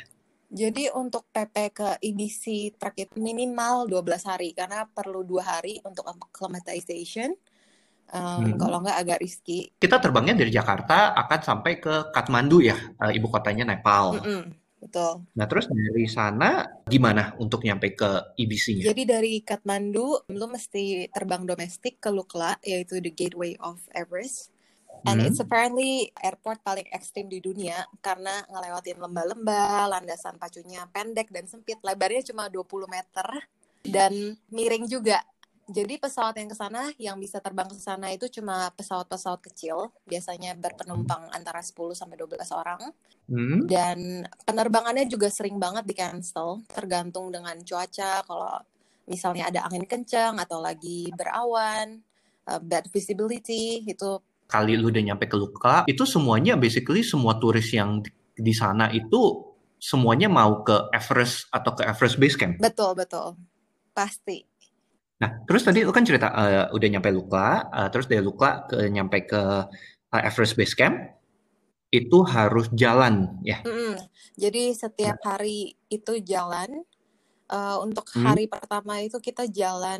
Jadi 0.51 0.91
untuk 0.91 1.32
PP 1.32 1.56
ke 1.72 1.89
EBC 2.03 2.75
trek 2.75 3.08
itu 3.08 3.15
minimal 3.24 3.88
12 3.88 4.27
hari 4.27 4.51
karena 4.51 4.84
perlu 4.84 5.24
dua 5.24 5.58
hari 5.58 5.80
untuk 5.88 6.03
acclimatization. 6.03 7.32
Um, 8.12 8.51
hmm. 8.51 8.60
Kalau 8.60 8.84
nggak 8.84 8.98
agak 9.00 9.20
riski. 9.24 9.72
Kita 9.80 10.03
terbangnya 10.03 10.36
dari 10.36 10.51
Jakarta 10.51 11.15
akan 11.15 11.39
sampai 11.39 11.80
ke 11.80 12.12
Kathmandu 12.12 12.60
ya, 12.60 12.75
eh, 12.75 13.15
ibu 13.15 13.32
kotanya 13.32 13.63
Nepal. 13.63 14.20
Mm 14.20 14.24
-mm. 14.27 14.61
Betul. 14.82 15.30
Nah, 15.38 15.46
terus 15.46 15.70
dari 15.70 16.10
sana 16.10 16.66
gimana 16.90 17.38
untuk 17.38 17.62
nyampe 17.62 17.94
ke 17.94 18.34
IBC-nya? 18.34 18.90
Jadi 18.90 19.04
dari 19.06 19.34
Kathmandu, 19.46 20.26
lu 20.34 20.46
mesti 20.50 21.06
terbang 21.14 21.46
domestik 21.46 22.02
ke 22.02 22.10
Lukla, 22.10 22.58
yaitu 22.66 22.98
the 22.98 23.14
gateway 23.14 23.54
of 23.62 23.78
Everest. 23.94 24.50
And 25.06 25.22
hmm. 25.22 25.30
it's 25.30 25.42
apparently 25.42 26.10
airport 26.22 26.62
paling 26.66 26.86
ekstrim 26.94 27.30
di 27.30 27.42
dunia 27.42 27.86
karena 28.02 28.42
ngelewatin 28.50 29.02
lembah-lembah, 29.02 29.90
landasan 29.98 30.38
pacunya 30.38 30.86
pendek 30.90 31.30
dan 31.30 31.46
sempit, 31.46 31.78
lebarnya 31.82 32.34
cuma 32.34 32.50
20 32.50 32.86
meter 32.90 33.28
dan 33.86 34.38
miring 34.50 34.86
juga. 34.86 35.22
Jadi 35.70 36.01
pesawat 36.01 36.36
yang 36.41 36.50
ke 36.50 36.58
sana 36.58 36.89
yang 36.98 37.18
bisa 37.22 37.38
terbang 37.38 37.70
ke 37.70 37.77
sana 37.77 38.10
itu 38.10 38.25
cuma 38.27 38.74
pesawat-pesawat 38.74 39.39
kecil, 39.46 39.94
biasanya 40.10 40.58
berpenumpang 40.58 41.30
antara 41.32 41.62
10 41.62 41.94
sampai 41.94 42.18
12 42.18 42.50
orang. 42.51 42.82
Hmm. 43.30 43.70
Dan 43.70 44.25
penerbangannya 44.44 45.06
juga 45.06 45.30
sering 45.30 45.62
banget 45.62 45.86
di 45.86 45.96
cancel, 45.96 46.65
tergantung 46.68 47.30
dengan 47.30 47.56
cuaca. 47.62 48.25
Kalau 48.25 48.58
misalnya 49.06 49.48
ada 49.53 49.70
angin 49.70 49.86
kencang 49.86 50.41
atau 50.41 50.60
lagi 50.60 51.08
berawan, 51.13 52.01
uh, 52.50 52.60
bad 52.60 52.89
visibility 52.89 53.86
itu. 53.86 54.20
Kali 54.51 54.75
lu 54.75 54.91
udah 54.91 55.03
nyampe 55.13 55.32
ke 55.32 55.38
Luka, 55.39 55.88
itu 55.88 56.03
semuanya 56.03 56.60
basically 56.60 57.06
semua 57.08 57.39
turis 57.39 57.72
yang 57.72 58.03
di, 58.03 58.12
di 58.36 58.51
sana 58.51 58.91
itu 58.91 59.48
semuanya 59.80 60.27
mau 60.27 60.60
ke 60.68 60.91
Everest 60.91 61.48
atau 61.48 61.72
ke 61.72 61.88
Everest 61.88 62.20
Base 62.20 62.36
Camp. 62.36 62.60
Betul 62.60 63.00
betul, 63.00 63.39
pasti 63.96 64.50
Nah, 65.22 65.46
terus 65.46 65.62
tadi 65.62 65.86
lu 65.86 65.94
kan 65.94 66.01
cerita 66.01 66.34
uh, 66.34 66.74
udah 66.74 66.88
nyampe 66.90 67.13
Lukla, 67.13 67.70
uh, 67.70 67.88
terus 67.94 68.10
dari 68.10 68.25
Lukla 68.25 68.66
ke 68.66 68.90
nyampe 68.90 69.30
ke 69.30 69.42
uh, 70.10 70.22
Everest 70.25 70.58
Base 70.58 70.74
Camp, 70.74 70.98
itu 71.94 72.25
harus 72.25 72.74
jalan 72.74 73.38
ya. 73.46 73.62
Mm-hmm. 73.62 73.96
Jadi 74.42 74.63
setiap 74.74 75.22
nah. 75.22 75.38
hari 75.38 75.78
itu 75.94 76.18
jalan. 76.25 76.82
Uh, 77.51 77.84
untuk 77.84 78.08
hmm. 78.16 78.24
hari 78.24 78.48
pertama 78.48 79.04
itu 79.04 79.20
kita 79.20 79.44
jalan 79.51 80.00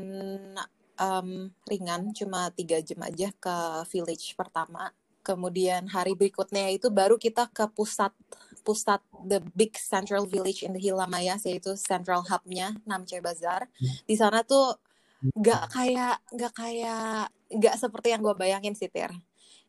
um, 0.96 1.51
ringan, 1.68 2.16
cuma 2.16 2.48
tiga 2.56 2.80
jam 2.80 3.04
aja 3.04 3.28
ke 3.36 3.84
village 3.92 4.40
pertama. 4.40 4.96
Kemudian 5.20 5.84
hari 5.92 6.16
berikutnya 6.16 6.72
itu 6.72 6.88
baru 6.88 7.20
kita 7.20 7.51
ke 7.51 7.68
pusat 7.75 8.16
pusat 8.63 9.04
the 9.28 9.44
big 9.51 9.75
central 9.75 10.24
village 10.24 10.63
in 10.63 10.72
the 10.72 10.80
Himalayas 10.80 11.44
yaitu 11.44 11.75
central 11.75 12.24
hubnya 12.24 12.72
Namche 12.88 13.20
Bazar. 13.20 13.68
Hmm. 13.68 14.00
Di 14.08 14.16
sana 14.16 14.48
tuh 14.48 14.80
nggak 15.22 15.63
kayak 15.70 16.18
nggak 16.34 16.54
kayak 16.58 17.30
nggak 17.54 17.75
seperti 17.78 18.08
yang 18.10 18.25
gue 18.25 18.34
bayangin 18.34 18.74
sih 18.74 18.90
Tir. 18.90 19.13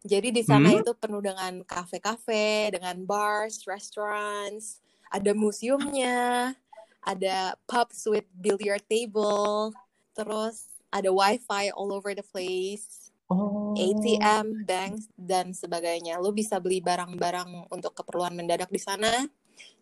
Jadi 0.03 0.35
di 0.35 0.43
sana 0.43 0.73
hmm? 0.73 0.83
itu 0.83 0.93
penuh 0.99 1.23
dengan 1.23 1.63
kafe-kafe, 1.63 2.75
dengan 2.75 2.99
bars, 3.07 3.63
restaurants, 3.71 4.83
ada 5.07 5.31
museumnya, 5.31 6.59
ada 7.07 7.55
pubs 7.71 8.03
with 8.11 8.27
billiard 8.35 8.83
table, 8.91 9.71
terus 10.11 10.67
ada 10.91 11.07
wifi 11.15 11.71
all 11.71 11.95
over 11.95 12.19
the 12.19 12.27
place, 12.35 13.15
oh. 13.31 13.79
ATM, 13.79 14.67
banks 14.67 15.07
dan 15.15 15.55
sebagainya. 15.55 16.19
Lo 16.19 16.35
bisa 16.35 16.59
beli 16.59 16.83
barang-barang 16.83 17.71
untuk 17.71 17.95
keperluan 17.95 18.35
mendadak 18.35 18.75
di 18.75 18.83
sana. 18.83 19.23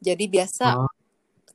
Jadi 0.05 0.29
biasa 0.29 0.85
oh. 0.85 0.93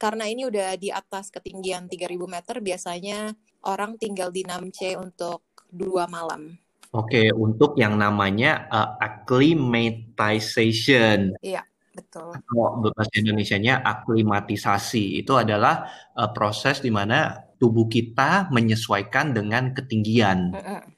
karena 0.02 0.26
ini 0.26 0.50
udah 0.50 0.74
di 0.74 0.90
atas 0.90 1.30
ketinggian 1.30 1.86
3000 1.86 2.18
meter, 2.26 2.56
biasanya 2.66 3.38
orang 3.66 3.98
tinggal 3.98 4.30
di 4.32 4.46
Namche 4.46 4.96
untuk 4.96 5.42
dua 5.70 6.08
malam. 6.08 6.58
Oke, 6.96 7.28
untuk 7.36 7.76
yang 7.76 8.00
namanya 8.00 8.72
uh, 8.72 8.96
acclimatization. 9.04 11.36
Iya, 11.44 11.60
betul. 11.92 12.32
Kalau 12.40 12.88
bahasa 12.88 13.12
Indonesia-nya 13.20 13.84
aklimatisasi 13.84 15.20
itu 15.20 15.36
adalah 15.36 15.92
uh, 16.16 16.32
proses 16.32 16.80
di 16.80 16.88
mana 16.88 17.36
tubuh 17.60 17.92
kita 17.92 18.48
menyesuaikan 18.48 19.36
dengan 19.36 19.76
ketinggian. 19.76 20.56
Mm 20.56 20.64
-hmm. 20.64 20.96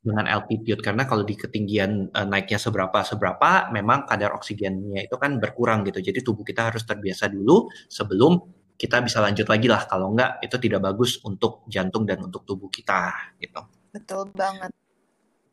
Dengan 0.00 0.32
altitude 0.32 0.80
karena 0.80 1.04
kalau 1.08 1.24
di 1.24 1.36
ketinggian 1.36 2.08
uh, 2.12 2.24
naiknya 2.28 2.56
seberapa 2.60 3.04
seberapa 3.04 3.68
memang 3.72 4.08
kadar 4.08 4.32
oksigennya 4.36 5.04
itu 5.08 5.16
kan 5.16 5.40
berkurang 5.40 5.84
gitu. 5.88 6.04
Jadi 6.04 6.20
tubuh 6.20 6.44
kita 6.44 6.68
harus 6.68 6.84
terbiasa 6.84 7.32
dulu 7.32 7.64
sebelum 7.88 8.59
kita 8.80 9.04
bisa 9.04 9.20
lanjut 9.20 9.44
lagi 9.44 9.68
lah 9.68 9.84
kalau 9.84 10.16
enggak 10.16 10.40
itu 10.40 10.56
tidak 10.56 10.80
bagus 10.80 11.20
untuk 11.20 11.68
jantung 11.68 12.08
dan 12.08 12.24
untuk 12.24 12.48
tubuh 12.48 12.72
kita 12.72 13.12
gitu. 13.36 13.60
Betul 13.92 14.32
banget. 14.32 14.72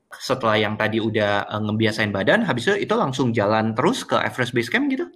Setelah 0.08 0.56
yang 0.56 0.80
tadi 0.80 1.04
udah 1.04 1.44
uh, 1.52 1.60
ngebiasain 1.68 2.16
badan, 2.16 2.48
habis 2.48 2.72
itu 2.72 2.88
itu 2.88 2.94
langsung 2.96 3.36
jalan 3.36 3.76
terus 3.76 4.08
ke 4.08 4.16
Everest 4.16 4.56
Base 4.56 4.72
Camp 4.72 4.88
gitu? 4.88 5.12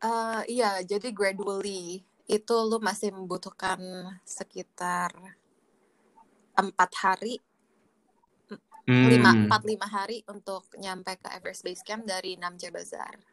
Uh, 0.00 0.40
iya, 0.48 0.80
jadi 0.80 1.12
gradually 1.12 2.00
itu 2.24 2.56
lu 2.64 2.80
masih 2.80 3.12
membutuhkan 3.12 3.76
sekitar 4.24 5.12
empat 6.56 6.90
hari, 7.04 7.36
hmm. 8.88 9.06
lima 9.12 9.30
empat 9.44 9.62
lima 9.68 9.84
hari 9.84 10.24
untuk 10.24 10.72
nyampe 10.80 11.20
ke 11.20 11.28
Everest 11.36 11.60
Base 11.60 11.84
Camp 11.84 12.08
dari 12.08 12.40
Namche 12.40 12.72
Bazaar. 12.72 13.31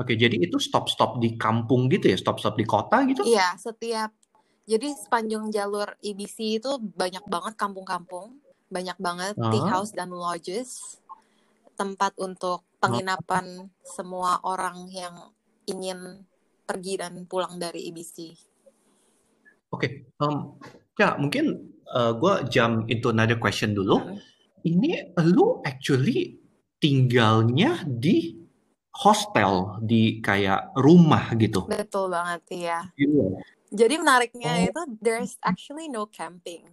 Oke, 0.00 0.16
jadi 0.16 0.40
itu 0.40 0.56
stop-stop 0.56 1.20
di 1.20 1.36
kampung 1.36 1.86
gitu 1.92 2.08
ya, 2.08 2.16
stop-stop 2.16 2.56
di 2.56 2.64
kota 2.64 3.04
gitu? 3.04 3.22
Iya, 3.28 3.54
setiap 3.60 4.10
jadi 4.62 4.94
sepanjang 4.94 5.50
jalur 5.50 5.90
EBC 5.98 6.62
itu 6.62 6.70
banyak 6.78 7.26
banget 7.26 7.54
kampung-kampung, 7.58 8.38
banyak 8.70 8.94
banget 9.02 9.34
uh 9.34 9.50
-huh. 9.50 9.52
tea 9.52 9.66
house 9.66 9.90
dan 9.90 10.14
lodges, 10.14 11.02
tempat 11.74 12.14
untuk 12.22 12.62
penginapan 12.78 13.46
uh 13.46 13.66
-huh. 13.66 13.82
semua 13.82 14.38
orang 14.46 14.86
yang 14.86 15.34
ingin 15.66 16.22
pergi 16.62 16.94
dan 16.94 17.26
pulang 17.26 17.58
dari 17.58 17.90
EBC. 17.90 18.38
Oke, 19.74 19.76
okay. 19.76 19.90
um, 20.22 20.54
ya 20.94 21.18
mungkin 21.18 21.74
uh, 21.90 22.14
gue 22.14 22.46
jump 22.46 22.86
into 22.86 23.10
another 23.10 23.42
question 23.42 23.74
dulu. 23.74 23.98
-huh. 23.98 24.14
Ini 24.62 25.18
lu 25.26 25.58
actually 25.66 26.38
tinggalnya 26.78 27.82
di 27.82 28.41
hostel 28.92 29.80
di 29.80 30.20
kayak 30.20 30.76
rumah 30.76 31.32
gitu. 31.40 31.64
Betul 31.64 32.12
banget 32.12 32.42
ya. 32.52 32.80
Iya. 32.96 33.26
Jadi 33.72 33.94
menariknya 33.96 34.52
oh. 34.52 34.68
itu 34.68 34.82
there's 35.00 35.40
actually 35.40 35.88
no 35.88 36.04
camping 36.04 36.68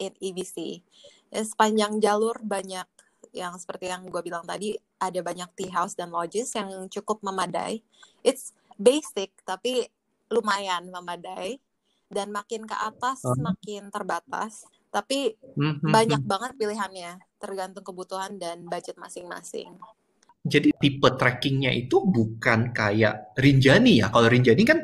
in 0.00 0.12
EBC. 0.16 0.80
Ya, 1.28 1.44
sepanjang 1.44 2.00
jalur 2.00 2.40
banyak 2.40 2.88
yang 3.32 3.56
seperti 3.56 3.88
yang 3.88 4.08
gue 4.08 4.22
bilang 4.24 4.44
tadi 4.44 4.76
ada 4.96 5.20
banyak 5.20 5.48
tea 5.56 5.72
house 5.72 5.96
dan 5.96 6.08
lodges 6.08 6.52
yang 6.56 6.88
cukup 6.88 7.20
memadai. 7.20 7.84
It's 8.24 8.56
basic 8.80 9.36
tapi 9.44 9.88
lumayan 10.32 10.88
memadai 10.88 11.60
dan 12.08 12.32
makin 12.32 12.64
ke 12.64 12.76
atas 12.76 13.24
uh. 13.24 13.36
makin 13.36 13.92
terbatas 13.92 14.64
tapi 14.92 15.40
mm-hmm. 15.56 15.88
banyak 15.88 16.20
hmm. 16.20 16.28
banget 16.28 16.52
pilihannya 16.60 17.16
tergantung 17.40 17.80
kebutuhan 17.80 18.36
dan 18.36 18.68
budget 18.68 19.00
masing-masing 19.00 19.72
jadi 20.42 20.74
tipe 20.74 21.08
trackingnya 21.14 21.70
itu 21.70 22.02
bukan 22.02 22.74
kayak 22.74 23.34
Rinjani 23.38 24.02
ya. 24.02 24.10
Kalau 24.10 24.26
Rinjani 24.26 24.62
kan 24.66 24.78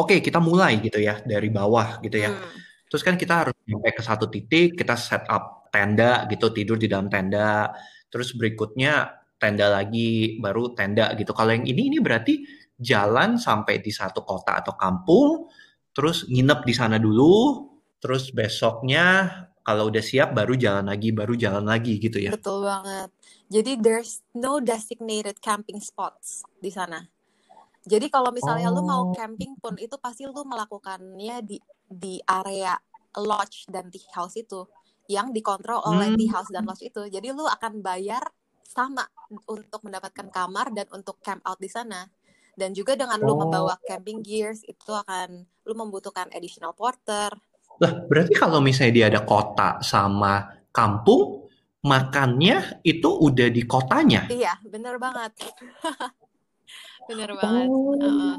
oke 0.00 0.16
okay, 0.16 0.18
kita 0.24 0.40
mulai 0.40 0.80
gitu 0.80 0.96
ya 0.96 1.20
dari 1.20 1.52
bawah 1.52 2.00
gitu 2.00 2.16
ya. 2.16 2.32
Hmm. 2.32 2.60
terus 2.92 3.08
kan 3.08 3.16
kita 3.16 3.34
harus 3.40 3.56
sampai 3.56 3.92
ke 3.96 4.02
satu 4.04 4.28
titik 4.28 4.76
kita 4.76 5.00
set 5.00 5.24
up 5.32 5.72
tenda 5.72 6.28
gitu 6.28 6.52
tidur 6.52 6.76
di 6.76 6.88
dalam 6.88 7.08
tenda. 7.08 7.72
Terus 8.12 8.36
berikutnya 8.36 9.24
tenda 9.40 9.72
lagi 9.72 10.36
baru 10.36 10.76
tenda 10.76 11.16
gitu. 11.16 11.32
Kalau 11.32 11.56
yang 11.56 11.64
ini 11.64 11.88
ini 11.88 11.98
berarti 12.04 12.44
jalan 12.76 13.40
sampai 13.40 13.80
di 13.80 13.88
satu 13.88 14.24
kota 14.24 14.60
atau 14.60 14.76
kampung 14.76 15.48
terus 15.92 16.24
nginep 16.28 16.60
di 16.64 16.74
sana 16.76 16.96
dulu, 16.96 17.68
terus 18.00 18.32
besoknya 18.32 19.28
kalau 19.62 19.88
udah 19.88 20.02
siap 20.02 20.34
baru 20.34 20.58
jalan 20.58 20.90
lagi, 20.90 21.14
baru 21.14 21.34
jalan 21.38 21.64
lagi 21.66 21.98
gitu 22.02 22.18
ya. 22.18 22.34
Betul 22.34 22.66
banget. 22.66 23.08
Jadi 23.46 23.72
there's 23.78 24.22
no 24.34 24.58
designated 24.58 25.38
camping 25.38 25.78
spots 25.78 26.42
di 26.58 26.70
sana. 26.70 27.06
Jadi 27.82 28.06
kalau 28.10 28.30
misalnya 28.30 28.70
oh. 28.70 28.78
lu 28.78 28.82
mau 28.86 29.02
oh. 29.10 29.14
camping 29.14 29.58
pun 29.58 29.74
itu 29.78 29.98
pasti 29.98 30.26
lu 30.26 30.42
melakukannya 30.46 31.42
di 31.42 31.58
di 31.86 32.18
area 32.22 32.78
lodge 33.18 33.66
dan 33.70 33.90
tea 33.90 34.06
house 34.14 34.38
itu 34.38 34.66
yang 35.10 35.34
dikontrol 35.34 35.82
oleh 35.82 36.14
hmm. 36.14 36.18
tea 36.18 36.30
house 36.30 36.50
dan 36.50 36.62
lodge 36.66 36.86
itu. 36.86 37.02
Jadi 37.10 37.34
lu 37.34 37.46
akan 37.46 37.82
bayar 37.82 38.22
sama 38.62 39.04
untuk 39.50 39.82
mendapatkan 39.82 40.30
kamar 40.30 40.70
dan 40.72 40.86
untuk 40.94 41.18
camp 41.20 41.42
out 41.44 41.58
di 41.58 41.68
sana 41.68 42.06
dan 42.56 42.76
juga 42.76 42.94
dengan 42.94 43.18
oh. 43.22 43.26
lu 43.26 43.34
membawa 43.46 43.76
camping 43.84 44.20
gears 44.20 44.62
itu 44.64 44.92
akan 44.92 45.44
lu 45.66 45.74
membutuhkan 45.74 46.28
additional 46.34 46.76
porter. 46.76 47.32
Lah, 47.80 47.92
berarti 48.04 48.34
kalau 48.36 48.60
misalnya 48.60 48.92
dia 48.92 49.06
ada 49.08 49.20
kota 49.24 49.80
sama 49.80 50.44
kampung, 50.74 51.48
makannya 51.82 52.82
itu 52.86 53.08
udah 53.08 53.48
di 53.50 53.62
kotanya. 53.66 54.28
Iya, 54.30 54.58
bener 54.66 55.00
banget. 55.00 55.32
bener 57.08 57.30
banget. 57.38 57.66
Oh. 57.68 57.96
Uh. 57.98 58.36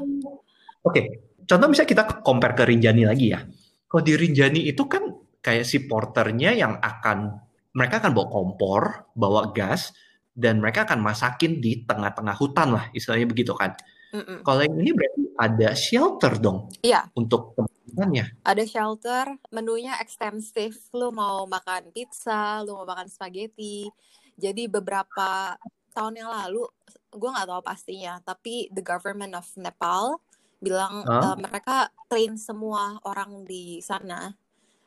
okay. 0.84 1.04
contoh 1.48 1.68
misalnya 1.68 1.90
kita 1.90 2.04
compare 2.20 2.54
ke 2.56 2.64
Rinjani 2.68 3.02
lagi 3.08 3.26
ya. 3.32 3.40
Kalau 3.88 4.02
di 4.02 4.14
Rinjani 4.16 4.68
itu 4.68 4.84
kan 4.88 5.06
kayak 5.44 5.64
si 5.68 5.84
porternya 5.84 6.56
yang 6.56 6.80
akan 6.80 7.40
mereka 7.76 8.00
akan 8.00 8.12
bawa 8.16 8.28
kompor, 8.30 8.82
bawa 9.12 9.50
gas, 9.52 9.92
dan 10.32 10.62
mereka 10.62 10.88
akan 10.88 11.04
masakin 11.04 11.60
di 11.60 11.84
tengah-tengah 11.84 12.36
hutan 12.38 12.68
lah, 12.74 12.84
istilahnya 12.96 13.28
begitu 13.28 13.52
kan. 13.52 13.74
Mm-mm. 14.14 14.46
Kalau 14.46 14.62
yang 14.62 14.78
ini 14.78 14.92
berarti 14.94 15.22
ada 15.34 15.68
shelter 15.74 16.32
dong. 16.38 16.70
Iya. 16.86 17.10
Untuk 17.18 17.58
teman-temannya. 17.58 18.46
Ada 18.46 18.62
shelter, 18.62 19.26
menunya 19.50 19.98
ekstensif. 19.98 20.86
Lu 20.94 21.10
mau 21.10 21.50
makan 21.50 21.90
pizza, 21.90 22.62
lu 22.62 22.78
mau 22.78 22.86
makan 22.86 23.10
spaghetti. 23.10 23.90
Jadi 24.38 24.70
beberapa 24.70 25.58
tahun 25.90 26.22
yang 26.22 26.30
lalu, 26.30 26.62
gue 27.10 27.30
nggak 27.30 27.48
tahu 27.50 27.62
pastinya, 27.62 28.22
tapi 28.22 28.70
the 28.70 28.82
government 28.82 29.34
of 29.34 29.46
Nepal 29.58 30.22
bilang 30.62 31.02
huh? 31.02 31.34
uh, 31.34 31.36
mereka 31.36 31.90
train 32.08 32.38
semua 32.38 32.96
orang 33.04 33.44
di 33.44 33.84
sana 33.84 34.32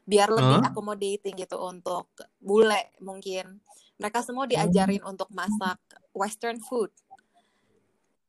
biar 0.08 0.32
lebih 0.32 0.64
huh? 0.64 0.68
accommodating 0.72 1.36
gitu 1.36 1.60
untuk 1.60 2.16
bule 2.40 2.96
mungkin. 3.04 3.60
Mereka 4.00 4.24
semua 4.24 4.48
diajarin 4.48 5.04
hmm. 5.04 5.12
untuk 5.12 5.28
masak 5.36 5.80
western 6.16 6.64
food 6.64 6.94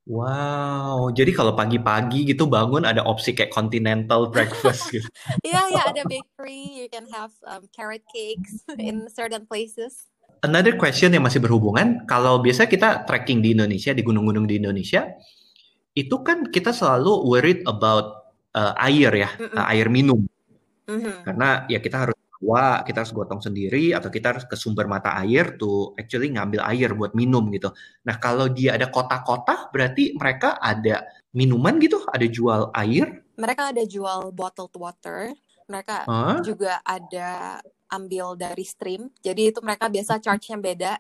Wow, 0.09 1.13
jadi 1.13 1.37
kalau 1.37 1.53
pagi-pagi 1.53 2.33
gitu 2.33 2.49
bangun 2.49 2.89
ada 2.89 3.05
opsi 3.05 3.37
kayak 3.37 3.53
continental 3.53 4.33
breakfast 4.33 4.89
gitu. 4.97 5.05
Iya, 5.45 5.69
yeah, 5.69 5.85
ada 5.85 6.01
bakery, 6.09 6.65
you 6.81 6.89
can 6.89 7.05
have 7.13 7.29
um, 7.45 7.69
carrot 7.77 8.01
cakes 8.09 8.65
in 8.81 9.05
certain 9.13 9.45
places. 9.45 10.09
Another 10.41 10.81
question 10.81 11.13
yang 11.13 11.29
masih 11.29 11.45
berhubungan, 11.45 12.09
kalau 12.09 12.41
biasa 12.41 12.65
kita 12.73 13.05
trekking 13.05 13.45
di 13.45 13.53
Indonesia, 13.53 13.93
di 13.93 14.01
gunung-gunung 14.01 14.49
di 14.49 14.57
Indonesia, 14.57 15.13
itu 15.93 16.17
kan 16.25 16.49
kita 16.49 16.73
selalu 16.73 17.29
worried 17.29 17.61
about 17.69 18.33
uh, 18.57 18.73
air 18.81 19.13
ya, 19.13 19.31
mm 19.37 19.45
-mm. 19.45 19.59
Uh, 19.61 19.67
air 19.77 19.87
minum. 19.93 20.21
Mm 20.89 20.99
-hmm. 21.05 21.15
Karena 21.29 21.49
ya 21.69 21.85
kita 21.85 22.09
harus 22.09 22.18
bawa, 22.39 22.87
kita 22.87 23.03
harus 23.03 23.11
gotong 23.11 23.43
sendiri 23.43 23.91
atau 23.91 24.15
kita 24.15 24.31
harus 24.31 24.45
ke 24.47 24.55
sumber 24.55 24.87
mata 24.87 25.19
air 25.19 25.59
tuh 25.59 25.99
actually 25.99 26.31
ngambil 26.31 26.63
air 26.71 26.95
buat 26.95 27.11
minum 27.19 27.51
gitu. 27.51 27.75
Nah, 28.07 28.23
kalau 28.23 28.47
dia 28.47 28.79
ada 28.79 28.87
kota-kota 28.87 29.67
berarti 29.75 30.15
mereka 30.15 30.55
ada 30.63 31.03
minuman 31.35 31.83
gitu, 31.83 31.99
ada 32.07 32.27
jual 32.31 32.71
air? 32.79 33.27
Mereka 33.35 33.75
ada 33.75 33.83
jual 33.83 34.31
bottled 34.31 34.75
water. 34.79 35.35
Mereka 35.67 36.07
huh? 36.07 36.39
juga 36.47 36.79
ada 36.87 37.59
ambil 37.91 38.39
dari 38.39 38.63
stream. 38.63 39.11
Jadi 39.19 39.51
itu 39.51 39.59
mereka 39.59 39.91
biasa 39.91 40.23
charge-nya 40.23 40.57
beda. 40.63 40.93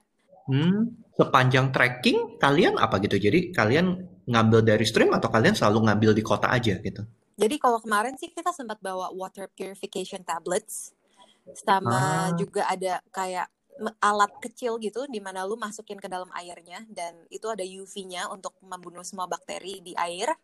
Hmm, 0.51 0.97
sepanjang 1.15 1.71
trekking 1.71 2.41
kalian 2.43 2.83
apa 2.83 2.99
gitu? 2.99 3.15
Jadi 3.15 3.55
kalian 3.55 4.01
ngambil 4.27 4.61
dari 4.75 4.85
stream 4.85 5.15
atau 5.15 5.31
kalian 5.31 5.55
selalu 5.55 5.87
ngambil 5.87 6.11
di 6.19 6.25
kota 6.27 6.51
aja 6.51 6.75
gitu? 6.83 7.07
Jadi 7.39 7.57
kalau 7.63 7.79
kemarin 7.79 8.19
sih 8.19 8.35
kita 8.35 8.51
sempat 8.51 8.83
bawa 8.83 9.15
water 9.15 9.47
purification 9.55 10.27
tablets 10.27 10.98
sama 11.55 11.97
ah. 11.97 12.27
juga 12.37 12.67
ada 12.69 13.01
kayak 13.13 13.49
alat 14.03 14.33
kecil 14.43 14.77
gitu 14.83 15.07
di 15.07 15.23
mana 15.23 15.47
lu 15.47 15.55
masukin 15.55 16.03
ke 16.03 16.11
dalam 16.11 16.27
airnya 16.35 16.83
dan 16.91 17.15
itu 17.31 17.47
ada 17.47 17.63
UV-nya 17.63 18.27
untuk 18.27 18.59
membunuh 18.59 19.07
semua 19.07 19.31
bakteri 19.31 19.79
di 19.79 19.95
air. 19.95 20.35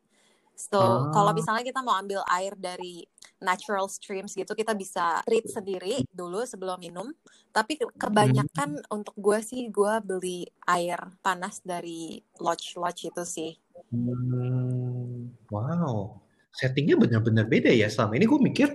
So, 0.55 0.79
ah. 0.79 1.11
kalau 1.11 1.35
misalnya 1.35 1.67
kita 1.67 1.83
mau 1.83 1.99
ambil 1.99 2.23
air 2.31 2.55
dari 2.55 3.03
natural 3.43 3.91
streams 3.91 4.39
gitu, 4.39 4.55
kita 4.55 4.71
bisa 4.79 5.19
treat 5.27 5.51
sendiri 5.51 6.07
dulu 6.15 6.47
sebelum 6.47 6.79
minum. 6.79 7.11
Tapi 7.51 7.83
kebanyakan 7.99 8.79
hmm. 8.79 8.95
untuk 8.95 9.19
gue 9.19 9.43
sih, 9.43 9.67
gue 9.67 9.95
beli 10.07 10.47
air 10.71 10.99
panas 11.27 11.59
dari 11.67 12.23
lodge-lodge 12.39 13.11
itu 13.11 13.23
sih. 13.27 13.53
Hmm. 13.91 15.35
Wow, 15.51 16.23
settingnya 16.55 17.03
benar-benar 17.03 17.51
beda 17.51 17.75
ya. 17.75 17.91
Selama 17.91 18.15
ini 18.15 18.31
gue 18.31 18.41
mikir 18.41 18.69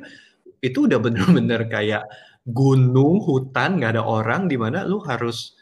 itu 0.60 0.86
udah 0.88 1.00
bener-bener 1.00 1.68
kayak 1.68 2.04
gunung, 2.48 3.22
hutan, 3.24 3.78
nggak 3.80 4.00
ada 4.00 4.04
orang, 4.04 4.48
di 4.48 4.58
mana 4.58 4.84
lu 4.84 5.00
harus 5.04 5.56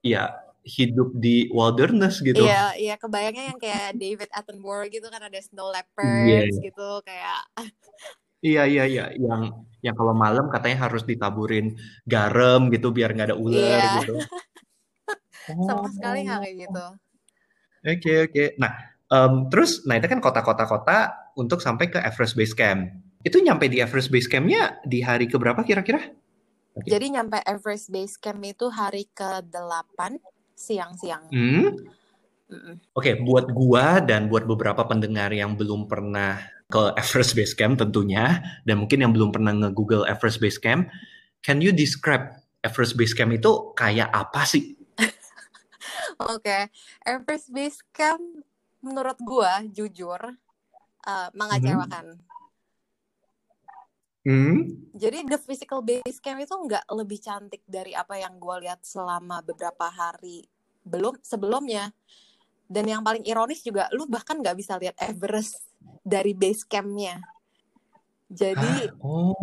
ya 0.00 0.32
hidup 0.64 1.16
di 1.16 1.48
wilderness 1.50 2.20
gitu. 2.20 2.44
Iya, 2.44 2.76
iya 2.76 2.94
kebayangnya 3.00 3.44
yang 3.54 3.58
kayak 3.60 3.96
David 3.96 4.30
Attenborough 4.32 4.88
gitu 4.92 5.08
kan 5.08 5.24
ada 5.24 5.40
snow 5.40 5.72
leopards 5.72 6.56
yeah. 6.56 6.64
gitu 6.64 6.88
kayak. 7.04 7.42
Iya 8.40 8.64
iya 8.64 8.84
iya 8.88 9.04
yang 9.20 9.52
yang 9.84 9.92
kalau 9.92 10.16
malam 10.16 10.48
katanya 10.48 10.88
harus 10.88 11.04
ditaburin 11.04 11.76
garam 12.08 12.72
gitu 12.72 12.88
biar 12.88 13.12
nggak 13.12 13.28
ada 13.28 13.36
ular 13.36 13.60
yeah. 13.60 13.92
gitu. 14.00 14.16
Sama 15.68 15.84
oh. 15.84 15.92
sekali 15.92 16.24
nggak 16.24 16.48
kayak 16.48 16.56
gitu. 16.64 16.84
Oke 16.88 16.96
okay, 17.84 18.16
oke. 18.24 18.32
Okay. 18.32 18.48
Nah 18.56 18.72
um, 19.12 19.52
terus 19.52 19.84
nah 19.84 20.00
itu 20.00 20.08
kan 20.08 20.24
kota-kota 20.24 20.64
kota 20.64 20.98
untuk 21.36 21.60
sampai 21.60 21.92
ke 21.92 22.00
Everest 22.00 22.32
Base 22.32 22.56
Camp. 22.56 22.88
Itu 23.20 23.36
nyampe 23.44 23.68
di 23.68 23.84
Everest 23.84 24.08
Base 24.08 24.28
Camp-nya 24.28 24.80
di 24.80 25.04
hari 25.04 25.28
keberapa 25.28 25.60
kira-kira? 25.60 26.00
Okay. 26.72 26.96
Jadi 26.96 27.06
nyampe 27.12 27.36
Everest 27.44 27.92
Base 27.92 28.16
Camp 28.16 28.40
itu 28.40 28.72
hari 28.72 29.04
ke-8 29.12 30.16
siang-siang. 30.56 31.28
Hmm? 31.28 31.76
Mm 32.50 32.74
Oke, 32.98 33.14
okay, 33.14 33.14
buat 33.22 33.46
gua 33.54 34.02
dan 34.02 34.26
buat 34.26 34.42
beberapa 34.42 34.82
pendengar 34.82 35.30
yang 35.30 35.54
belum 35.54 35.86
pernah 35.86 36.42
ke 36.66 36.98
Everest 36.98 37.38
Base 37.38 37.54
Camp 37.54 37.78
tentunya, 37.78 38.42
dan 38.66 38.82
mungkin 38.82 39.06
yang 39.06 39.14
belum 39.14 39.30
pernah 39.30 39.54
nge-google 39.54 40.02
Everest 40.10 40.42
Base 40.42 40.58
Camp, 40.58 40.90
can 41.46 41.62
you 41.62 41.70
describe 41.70 42.34
Everest 42.66 42.98
Base 42.98 43.14
Camp 43.14 43.30
itu 43.30 43.70
kayak 43.78 44.10
apa 44.10 44.42
sih? 44.42 44.74
Oke, 46.26 46.42
okay. 46.42 46.62
Everest 47.06 47.54
Base 47.54 47.86
Camp 47.94 48.42
menurut 48.82 49.18
gua 49.22 49.62
jujur 49.70 50.18
uh, 51.06 51.28
mengecewakan. 51.30 52.18
Hmm. 52.18 52.39
Hmm? 54.20 54.68
Jadi 54.92 55.24
the 55.24 55.40
physical 55.40 55.80
base 55.80 56.20
camp 56.20 56.44
itu 56.44 56.52
nggak 56.52 56.84
lebih 56.92 57.18
cantik 57.24 57.64
dari 57.64 57.96
apa 57.96 58.20
yang 58.20 58.36
gue 58.36 58.68
lihat 58.68 58.84
selama 58.84 59.40
beberapa 59.40 59.88
hari 59.88 60.44
belum 60.84 61.16
sebelumnya. 61.24 61.92
Dan 62.70 62.86
yang 62.86 63.02
paling 63.02 63.26
ironis 63.26 63.66
juga, 63.66 63.90
lu 63.90 64.06
bahkan 64.06 64.38
nggak 64.38 64.54
bisa 64.54 64.78
lihat 64.78 64.94
Everest 65.02 65.58
dari 66.06 66.36
base 66.36 66.62
campnya. 66.68 67.18
Jadi 68.30 68.94
oh. 69.02 69.34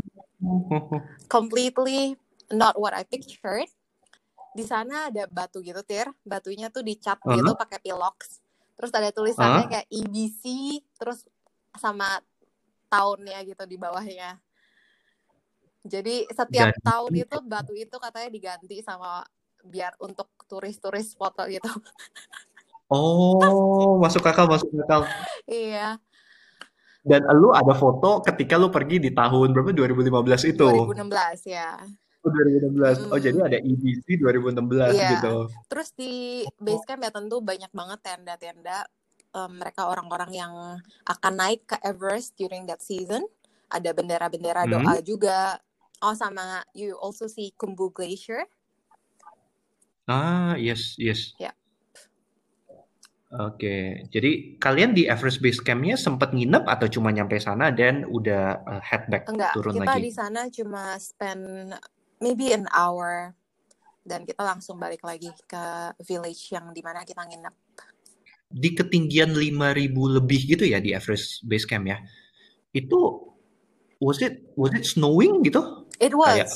completely 1.27 2.15
not 2.53 2.79
what 2.79 2.95
I 2.95 3.03
pictured. 3.03 3.67
Di 4.55 4.63
sana 4.63 5.11
ada 5.11 5.27
batu 5.27 5.59
gitu, 5.59 5.83
tir. 5.83 6.07
Batunya 6.23 6.71
tuh 6.71 6.87
dicat 6.87 7.19
uh 7.19 7.27
-huh. 7.27 7.35
gitu 7.35 7.51
pakai 7.59 7.83
pilox. 7.83 8.39
Terus 8.79 8.91
ada 8.95 9.09
tulisannya 9.11 9.59
uh 9.59 9.63
-huh. 9.67 9.71
kayak 9.75 9.87
EBC, 9.91 10.43
terus 10.95 11.27
sama 11.75 12.23
tahunnya 12.87 13.43
gitu 13.43 13.63
di 13.67 13.75
bawahnya. 13.75 14.39
Jadi 15.87 16.27
setiap 16.27 16.75
Dan... 16.75 16.83
tahun 16.83 17.11
itu 17.15 17.37
batu 17.47 17.73
itu 17.73 17.95
katanya 17.95 18.29
diganti 18.29 18.83
sama 18.83 19.23
biar 19.63 19.95
untuk 20.03 20.31
turis-turis 20.47 21.15
foto 21.15 21.47
gitu. 21.47 21.67
Oh, 22.87 23.99
masuk 23.99 24.23
akal, 24.23 24.47
masuk 24.47 24.71
akal. 24.79 25.03
iya. 25.43 25.99
Dan 27.03 27.23
lu 27.35 27.51
ada 27.51 27.75
foto 27.75 28.23
ketika 28.23 28.55
lu 28.55 28.71
pergi 28.71 29.03
di 29.03 29.11
tahun 29.11 29.51
berapa 29.51 29.75
2015 29.75 30.55
itu? 30.55 30.67
2016 30.95 31.51
ya. 31.51 31.83
Oh, 32.23 32.31
2016. 32.31 33.07
Mm. 33.07 33.11
Oh, 33.11 33.19
jadi 33.19 33.39
ada 33.43 33.57
EDC 33.59 34.23
2016 34.23 34.95
yeah. 34.95 35.11
gitu. 35.19 35.35
Terus 35.67 35.89
di 35.95 36.43
base 36.59 36.83
camp 36.83 37.03
ya 37.03 37.11
tentu 37.11 37.43
banyak 37.43 37.71
banget 37.71 37.99
tenda-tenda 38.03 38.87
um, 39.35 39.51
mereka 39.55 39.87
orang-orang 39.87 40.31
yang 40.35 40.53
akan 41.07 41.33
naik 41.35 41.63
ke 41.63 41.79
Everest 41.83 42.35
during 42.35 42.67
that 42.67 42.83
season. 42.83 43.23
Ada 43.67 43.91
bendera-bendera 43.91 44.63
mm. 44.63 44.71
doa 44.71 44.95
juga. 45.03 45.39
Oh, 46.01 46.13
sama 46.13 46.61
you 46.77 46.93
also 46.97 47.25
see 47.25 47.53
Kumbu 47.57 47.89
Glacier. 47.89 48.45
Ah, 50.07 50.55
yes, 50.55 50.95
yes. 51.01 51.33
Ya. 51.41 51.51
Yeah. 51.51 51.55
Oke, 53.27 54.07
jadi 54.07 54.55
kalian 54.55 54.95
di 54.95 55.03
Everest 55.03 55.43
Base 55.43 55.59
Camp-nya 55.59 55.99
sempat 55.99 56.31
nginep 56.31 56.63
atau 56.63 56.87
cuma 56.87 57.11
nyampe 57.11 57.35
sana 57.43 57.75
dan 57.75 58.07
udah 58.07 58.63
uh, 58.63 58.79
head 58.79 59.03
back 59.11 59.27
Enggak, 59.27 59.51
turun 59.51 59.75
kita 59.75 59.83
lagi? 59.83 59.91
Kita 59.91 60.07
di 60.07 60.13
sana 60.15 60.41
cuma 60.47 60.95
spend 60.95 61.75
maybe 62.23 62.55
an 62.55 62.71
hour 62.71 63.35
dan 64.07 64.23
kita 64.23 64.39
langsung 64.39 64.79
balik 64.79 65.03
lagi 65.03 65.27
ke 65.43 65.91
village 66.07 66.55
yang 66.55 66.71
di 66.71 66.79
mana 66.79 67.03
kita 67.03 67.27
nginep. 67.27 67.55
Di 68.47 68.69
ketinggian 68.71 69.35
5000 69.35 69.91
lebih 69.91 70.41
gitu 70.55 70.63
ya 70.63 70.79
di 70.79 70.95
Everest 70.95 71.43
Base 71.43 71.67
Camp 71.67 71.83
ya. 71.83 71.99
Itu 72.71 73.27
was 73.99 74.23
it 74.23 74.55
was 74.55 74.71
it 74.71 74.87
snowing 74.87 75.43
gitu? 75.43 75.76
It 75.97 76.13
was. 76.13 76.47
Kayak... 76.47 76.51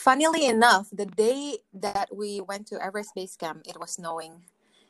Funnily 0.00 0.48
enough, 0.48 0.88
the 0.88 1.04
day 1.04 1.60
that 1.76 2.08
we 2.08 2.40
went 2.40 2.64
to 2.72 2.80
Everest 2.80 3.12
Base 3.12 3.36
Camp, 3.36 3.60
it 3.68 3.76
was 3.76 4.00
snowing. 4.00 4.40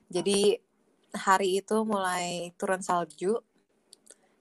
Jadi 0.06 0.62
hari 1.10 1.58
itu 1.58 1.82
mulai 1.82 2.54
turun 2.54 2.78
salju 2.78 3.42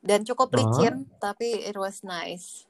dan 0.05 0.21
cukup 0.21 0.53
licin, 0.53 1.09
uh. 1.09 1.17
tapi 1.17 1.65
it 1.65 1.73
was 1.73 2.05
nice. 2.05 2.69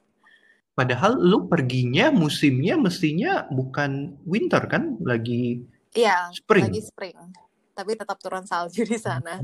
Padahal 0.72 1.20
lu 1.20 1.44
perginya 1.44 2.08
musimnya 2.08 2.80
mestinya 2.80 3.44
bukan 3.52 4.16
winter 4.24 4.64
kan, 4.64 4.96
lagi 5.04 5.60
Iya, 5.92 6.30
spring. 6.30 6.70
lagi 6.70 6.82
spring. 6.86 7.18
Tapi 7.74 7.98
tetap 7.98 8.16
turun 8.22 8.46
salju 8.46 8.86
di 8.86 8.96
sana. 8.96 9.42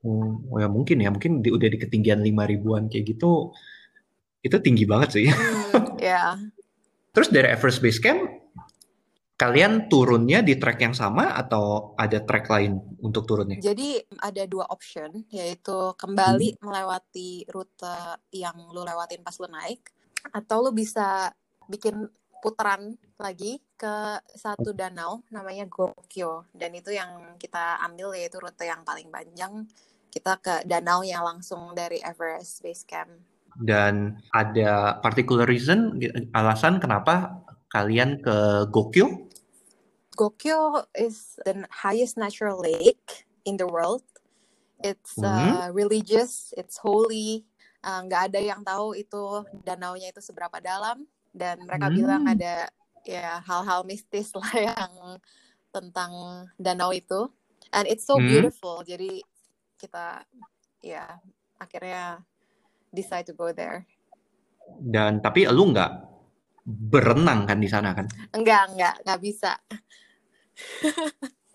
Oh, 0.00 0.38
oh 0.46 0.58
ya 0.62 0.70
mungkin 0.70 1.02
ya, 1.02 1.10
mungkin 1.10 1.42
di, 1.42 1.50
udah 1.50 1.68
di 1.68 1.78
ketinggian 1.78 2.22
lima 2.22 2.46
ribuan 2.46 2.86
kayak 2.86 3.18
gitu, 3.18 3.50
itu 4.40 4.56
tinggi 4.62 4.86
banget 4.86 5.08
sih. 5.18 5.26
Hmm, 5.28 5.84
ya. 6.08 6.40
Terus 7.12 7.28
dari 7.28 7.48
Everest 7.52 7.80
Base 7.84 8.00
Camp, 8.00 8.38
Kalian 9.38 9.86
turunnya 9.86 10.42
di 10.42 10.58
track 10.58 10.82
yang 10.82 10.98
sama 10.98 11.30
atau 11.30 11.94
ada 11.94 12.18
track 12.26 12.50
lain 12.50 12.74
untuk 12.98 13.22
turunnya? 13.22 13.62
Jadi 13.62 14.02
ada 14.18 14.42
dua 14.50 14.66
option, 14.66 15.14
yaitu 15.30 15.94
kembali 15.94 16.58
hmm. 16.58 16.66
melewati 16.66 17.46
rute 17.46 18.18
yang 18.34 18.58
lu 18.74 18.82
lewatin 18.82 19.22
pas 19.22 19.38
lu 19.38 19.46
naik, 19.46 19.94
atau 20.34 20.66
lu 20.66 20.74
bisa 20.74 21.30
bikin 21.70 22.10
putaran 22.42 22.98
lagi 23.14 23.62
ke 23.78 24.18
satu 24.34 24.74
danau 24.74 25.22
namanya 25.30 25.70
Gokyo 25.70 26.46
dan 26.54 26.74
itu 26.74 26.94
yang 26.94 27.38
kita 27.38 27.78
ambil 27.82 28.14
yaitu 28.14 28.38
rute 28.42 28.62
yang 28.62 28.82
paling 28.86 29.10
panjang 29.10 29.66
kita 30.10 30.38
ke 30.38 30.54
danau 30.66 31.02
yang 31.02 31.22
langsung 31.22 31.74
dari 31.78 32.02
Everest 32.02 32.62
Base 32.62 32.82
Camp. 32.82 33.10
Dan 33.58 34.22
ada 34.30 35.02
particular 35.02 35.42
reason 35.42 35.98
alasan 36.30 36.78
kenapa 36.78 37.42
kalian 37.74 38.22
ke 38.22 38.68
Gokyo? 38.70 39.28
Gokyo 40.18 40.86
is 40.98 41.38
the 41.46 41.66
highest 41.70 42.18
natural 42.18 42.58
lake 42.58 43.26
in 43.46 43.54
the 43.54 43.66
world. 43.66 44.02
It's 44.82 45.18
uh, 45.18 45.26
mm-hmm. 45.26 45.74
religious, 45.74 46.54
it's 46.54 46.78
holy. 46.78 47.46
Uh, 47.82 48.02
nggak 48.06 48.22
uh, 48.22 48.26
ada 48.30 48.40
yang 48.42 48.60
tahu 48.66 48.98
itu 48.98 49.46
danaunya 49.62 50.10
itu 50.10 50.18
seberapa 50.18 50.58
dalam 50.58 51.06
dan 51.30 51.62
mereka 51.62 51.86
mm. 51.86 51.94
bilang 51.94 52.22
ada 52.26 52.66
ya 53.06 53.38
hal-hal 53.46 53.86
mistis 53.86 54.34
lah 54.34 54.50
yang 54.74 54.92
tentang 55.70 56.10
danau 56.58 56.90
itu. 56.90 57.30
And 57.70 57.86
it's 57.86 58.06
so 58.06 58.18
mm. 58.18 58.26
beautiful. 58.26 58.82
Jadi 58.82 59.22
kita 59.78 60.26
ya 60.82 61.06
akhirnya 61.58 62.22
decide 62.92 63.26
to 63.28 63.34
go 63.36 63.50
there. 63.52 63.84
Dan 64.78 65.24
tapi 65.24 65.48
lu 65.48 65.72
nggak 65.72 65.90
berenang 66.68 67.48
kan 67.48 67.58
di 67.58 67.68
sana 67.68 67.96
kan? 67.96 68.04
Enggak, 68.36 68.72
enggak, 68.74 68.94
nggak 69.04 69.20
bisa. 69.24 69.52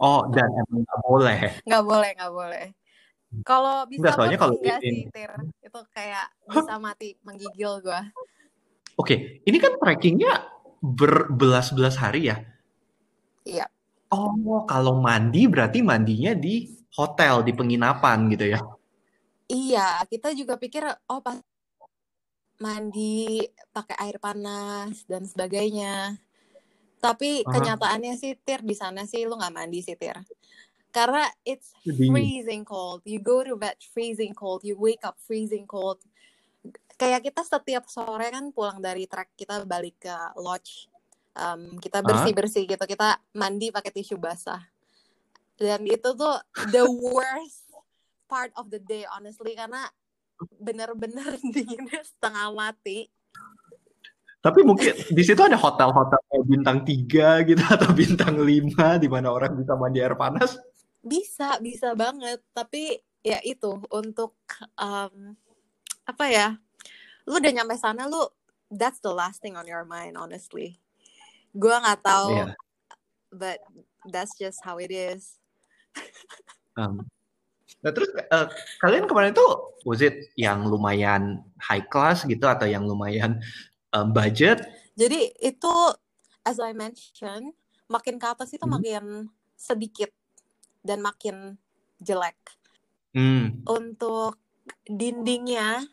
Oh, 0.01 0.25
dan 0.33 0.49
emang 0.49 0.81
nggak 0.81 1.01
boleh? 1.05 1.39
Nggak 1.63 1.83
boleh, 1.85 2.09
nggak 2.17 2.33
boleh. 2.33 2.65
Kalau 3.41 3.85
bisa 3.89 3.99
Enggak, 4.01 4.13
soalnya 4.17 4.39
kalau 4.41 4.55
enggak 4.61 4.79
sih, 4.81 5.09
Tir. 5.09 5.31
Itu 5.61 5.79
kayak 5.93 6.25
bisa 6.49 6.75
mati, 6.77 7.09
menggigil 7.25 7.81
gua. 7.81 8.01
Oke, 8.97 9.41
ini 9.45 9.57
kan 9.57 9.77
trekkingnya 9.81 10.45
berbelas-belas 10.81 11.97
hari 11.97 12.29
ya? 12.29 12.37
Iya. 13.45 13.65
Oh, 14.13 14.61
kalau 14.69 15.01
mandi 15.01 15.49
berarti 15.49 15.81
mandinya 15.81 16.37
di 16.37 16.69
hotel, 16.93 17.41
di 17.41 17.57
penginapan 17.57 18.29
gitu 18.29 18.53
ya? 18.53 18.61
Iya, 19.51 20.03
kita 20.07 20.31
juga 20.31 20.55
pikir, 20.55 20.87
oh 21.11 21.19
pas 21.19 21.39
mandi 22.63 23.43
pakai 23.75 23.95
air 24.07 24.17
panas 24.21 25.03
dan 25.09 25.27
sebagainya. 25.27 26.15
Tapi 27.03 27.43
uh-huh. 27.43 27.51
kenyataannya 27.51 28.15
sih 28.15 28.39
Tir 28.39 28.63
di 28.63 28.71
sana 28.77 29.03
sih 29.03 29.27
lu 29.27 29.35
nggak 29.35 29.51
mandi 29.51 29.83
sih 29.83 29.99
Tir. 29.99 30.15
Karena 30.93 31.25
it's 31.43 31.73
freezing 31.83 32.63
cold. 32.63 33.01
You 33.03 33.19
go 33.19 33.41
to 33.43 33.57
bed 33.57 33.81
freezing 33.91 34.37
cold, 34.37 34.61
you 34.63 34.77
wake 34.77 35.01
up 35.03 35.17
freezing 35.19 35.65
cold. 35.65 35.99
Kayak 36.95 37.25
kita 37.27 37.41
setiap 37.43 37.89
sore 37.89 38.29
kan 38.29 38.53
pulang 38.53 38.79
dari 38.79 39.09
trek 39.09 39.33
kita 39.35 39.65
balik 39.65 39.99
ke 40.05 40.15
lodge. 40.39 40.87
Um, 41.33 41.81
kita 41.81 42.05
bersih-bersih 42.05 42.69
gitu, 42.69 42.85
kita 42.85 43.17
mandi 43.33 43.73
pakai 43.73 43.89
tisu 43.89 44.21
basah. 44.21 44.61
Dan 45.57 45.81
itu 45.89 46.13
tuh 46.13 46.37
the 46.69 46.85
worst 46.85 47.62
part 48.27 48.51
of 48.57 48.69
the 48.69 48.79
day 48.79 49.03
honestly 49.09 49.55
karena 49.55 49.87
bener-bener 50.59 51.37
dinginnya 51.55 52.01
setengah 52.01 52.51
mati 52.51 53.07
tapi 54.43 54.59
mungkin 54.67 54.91
di 54.91 55.23
situ 55.23 55.39
ada 55.39 55.55
hotel-hotel 55.55 56.19
bintang 56.43 56.83
tiga 56.83 57.39
gitu 57.47 57.63
atau 57.79 57.95
bintang 57.95 58.35
lima 58.43 58.99
di 58.99 59.07
mana 59.07 59.31
orang 59.31 59.55
bisa 59.55 59.71
mandi 59.79 60.03
air 60.03 60.19
panas. 60.19 60.59
Bisa, 60.99 61.63
bisa 61.63 61.95
banget. 61.95 62.43
Tapi 62.51 62.99
ya 63.23 63.39
itu 63.39 63.79
untuk 63.87 64.35
um, 64.75 65.39
apa 66.03 66.25
ya? 66.27 66.59
Lu 67.23 67.39
udah 67.39 67.51
nyampe 67.55 67.79
sana 67.79 68.03
lu 68.03 68.19
that's 68.67 68.99
the 68.99 69.15
last 69.15 69.39
thing 69.39 69.55
on 69.55 69.63
your 69.63 69.87
mind 69.87 70.19
honestly. 70.19 70.75
Gua 71.55 71.79
nggak 71.79 72.03
tahu 72.03 72.35
yeah. 72.35 72.51
but 73.31 73.63
that's 74.11 74.35
just 74.35 74.59
how 74.59 74.75
it 74.75 74.91
is. 74.91 75.39
um, 76.75 77.07
nah 77.83 77.91
terus 77.91 78.09
uh, 78.31 78.47
kalian 78.79 79.05
kemarin 79.05 79.35
itu 79.35 79.47
was 79.83 79.99
it 79.99 80.31
yang 80.39 80.63
lumayan 80.63 81.43
high 81.59 81.83
class 81.83 82.23
gitu 82.23 82.47
atau 82.47 82.63
yang 82.63 82.87
lumayan 82.87 83.43
um, 83.91 84.09
budget. 84.15 84.63
Jadi 84.95 85.35
itu 85.43 85.73
as 86.43 86.59
I 86.59 86.75
mentioned, 86.75 87.55
makin 87.87 88.19
ke 88.19 88.27
atas 88.27 88.51
itu 88.51 88.63
hmm. 88.63 88.73
makin 88.73 89.03
sedikit 89.55 90.11
dan 90.83 90.99
makin 90.99 91.55
jelek. 92.03 92.37
Hmm. 93.15 93.63
Untuk 93.63 94.39
dindingnya 94.87 95.83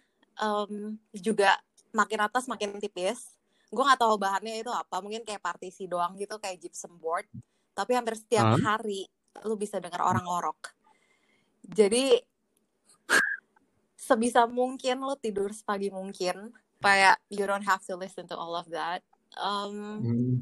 um, 0.42 0.98
juga 1.14 1.59
makin 1.94 2.26
atas 2.26 2.50
makin 2.50 2.79
tipis. 2.83 3.38
Gue 3.70 3.87
nggak 3.87 4.03
tahu 4.03 4.18
bahannya 4.18 4.66
itu 4.66 4.72
apa, 4.74 4.98
mungkin 4.98 5.22
kayak 5.22 5.42
partisi 5.42 5.87
doang 5.87 6.18
gitu, 6.18 6.42
kayak 6.42 6.59
gypsum 6.59 6.98
board. 6.98 7.26
Tapi 7.70 7.94
hampir 7.94 8.18
setiap 8.18 8.59
huh? 8.59 8.62
hari 8.66 9.07
lu 9.46 9.55
bisa 9.55 9.79
dengar 9.79 10.03
orang 10.03 10.26
ngorok. 10.26 10.74
Jadi 11.70 12.18
sebisa 13.94 14.50
mungkin 14.50 15.06
lu 15.06 15.14
tidur 15.14 15.54
sepagi 15.54 15.94
mungkin 15.94 16.50
kayak 16.83 17.22
you 17.30 17.46
don't 17.46 17.62
have 17.62 17.85
to 17.87 17.94
listen 17.94 18.26
to 18.26 18.35
all 18.35 18.59
of 18.59 18.66
that. 18.74 19.06
Um, 19.38 20.02
hmm. 20.02 20.35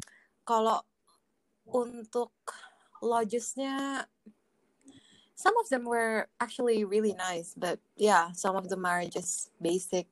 Kalau 0.49 0.81
untuk 1.69 2.33
lodgesnya, 3.05 4.09
some 5.37 5.53
of 5.61 5.69
them 5.69 5.85
were 5.85 6.27
actually 6.41 6.89
really 6.89 7.13
nice, 7.13 7.53
but 7.53 7.77
yeah, 8.01 8.33
some 8.33 8.57
of 8.57 8.73
them 8.73 8.89
are 8.89 9.05
just 9.05 9.53
basic. 9.61 10.09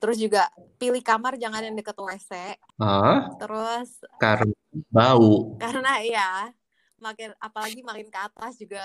Terus 0.00 0.18
juga 0.18 0.48
pilih 0.80 1.04
kamar 1.04 1.38
jangan 1.38 1.62
yang 1.62 1.76
deket 1.76 1.94
WC. 1.94 2.58
Huh? 2.80 3.36
Terus 3.38 4.02
karena 4.18 4.56
bau. 4.90 5.60
Karena 5.60 6.00
ya, 6.02 6.50
makin 6.98 7.36
apalagi 7.38 7.84
makin 7.86 8.08
ke 8.10 8.18
atas 8.18 8.58
juga 8.58 8.82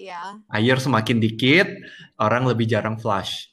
ya. 0.00 0.40
Air 0.56 0.80
semakin 0.80 1.20
dikit, 1.20 1.68
orang 2.16 2.48
lebih 2.48 2.64
jarang 2.64 2.96
flush. 2.96 3.52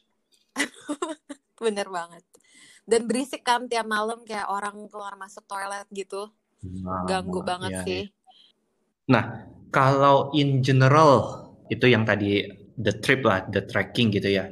Bener 1.64 1.92
banget 1.92 2.24
dan 2.88 3.04
berisik 3.04 3.44
kan 3.44 3.68
tiap 3.68 3.84
malam 3.84 4.24
kayak 4.24 4.48
orang 4.48 4.88
keluar 4.88 5.20
masuk 5.20 5.44
toilet 5.44 5.84
gitu 5.92 6.32
nah, 6.64 7.04
ganggu 7.04 7.44
banget 7.44 7.72
ya, 7.76 7.84
sih 7.84 8.04
nah 9.12 9.44
kalau 9.76 10.32
in 10.32 10.64
general 10.64 11.52
itu 11.68 11.92
yang 11.92 12.08
tadi 12.08 12.48
the 12.80 12.96
trip 13.04 13.28
lah 13.28 13.44
the 13.52 13.60
trekking 13.68 14.08
gitu 14.08 14.32
ya 14.32 14.48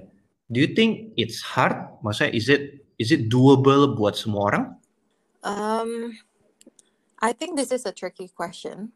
Do 0.45 0.61
you 0.61 0.77
think 0.77 1.17
it's 1.17 1.41
hard? 1.41 1.73
Maksudnya 2.05 2.29
is 2.37 2.45
it 2.53 2.85
is 3.01 3.09
it 3.09 3.33
doable 3.33 3.97
buat 3.97 4.13
semua 4.13 4.53
orang? 4.53 4.65
Um, 5.41 6.13
I 7.17 7.33
think 7.33 7.57
this 7.57 7.73
is 7.73 7.85
a 7.89 7.93
tricky 7.93 8.29
question. 8.29 8.93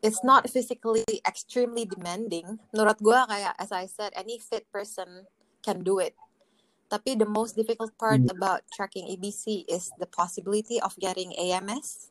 It's 0.00 0.24
not 0.24 0.48
physically 0.48 1.04
extremely 1.28 1.84
demanding. 1.84 2.56
Menurut 2.72 2.96
gue 3.04 3.18
kayak 3.28 3.52
as 3.60 3.68
I 3.68 3.84
said, 3.84 4.16
any 4.16 4.40
fit 4.40 4.64
person 4.72 5.28
can 5.60 5.84
do 5.84 6.00
it. 6.00 6.16
Tapi 6.90 7.14
the 7.14 7.28
most 7.28 7.54
difficult 7.54 7.94
part 8.00 8.24
hmm. 8.24 8.32
about 8.32 8.66
tracking 8.74 9.06
EBC 9.12 9.68
is 9.70 9.92
the 10.00 10.08
possibility 10.08 10.80
of 10.82 10.96
getting 10.98 11.30
AMS. 11.38 12.10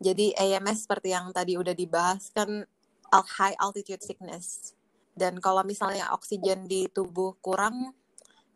Jadi 0.00 0.32
AMS 0.34 0.88
seperti 0.88 1.12
yang 1.12 1.28
tadi 1.30 1.60
udah 1.60 1.76
dibahas 1.76 2.32
kan 2.32 2.64
high 3.12 3.54
altitude 3.60 4.00
sickness. 4.00 4.72
Dan 5.12 5.38
kalau 5.38 5.60
misalnya 5.60 6.08
oksigen 6.16 6.64
di 6.64 6.88
tubuh 6.88 7.36
kurang, 7.44 7.92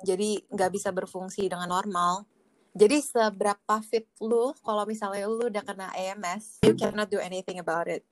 jadi 0.00 0.40
nggak 0.48 0.70
bisa 0.72 0.88
berfungsi 0.94 1.46
dengan 1.46 1.68
normal. 1.68 2.24
Jadi 2.74 2.98
seberapa 2.98 3.78
fit 3.86 4.10
lu 4.18 4.50
kalau 4.64 4.82
misalnya 4.88 5.30
lu 5.30 5.46
udah 5.46 5.62
kena 5.62 5.94
AMS, 5.94 6.64
you 6.66 6.74
cannot 6.74 7.06
do 7.06 7.22
anything 7.22 7.62
about 7.62 7.86
it. 7.86 8.02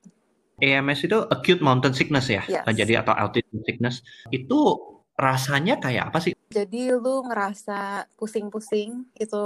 AMS 0.62 1.10
itu 1.10 1.18
acute 1.26 1.58
mountain 1.58 1.90
sickness 1.90 2.30
ya, 2.30 2.46
yes. 2.46 2.62
jadi 2.70 3.02
atau 3.02 3.10
altitude 3.18 3.66
sickness. 3.66 4.06
Itu 4.30 4.78
rasanya 5.18 5.82
kayak 5.82 6.14
apa 6.14 6.18
sih? 6.22 6.32
Jadi 6.54 6.94
lu 6.94 7.26
ngerasa 7.26 8.06
pusing-pusing 8.14 9.10
itu 9.18 9.42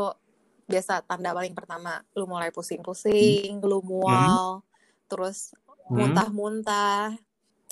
biasa 0.69 1.01
tanda 1.09 1.33
paling 1.33 1.57
pertama. 1.57 2.05
Lu 2.13 2.29
mulai 2.29 2.53
pusing-pusing, 2.53 3.57
hmm. 3.57 3.65
lu 3.65 3.81
mual, 3.81 4.61
hmm. 4.61 4.65
terus 5.09 5.57
hmm. 5.89 5.97
muntah-muntah, 5.97 7.17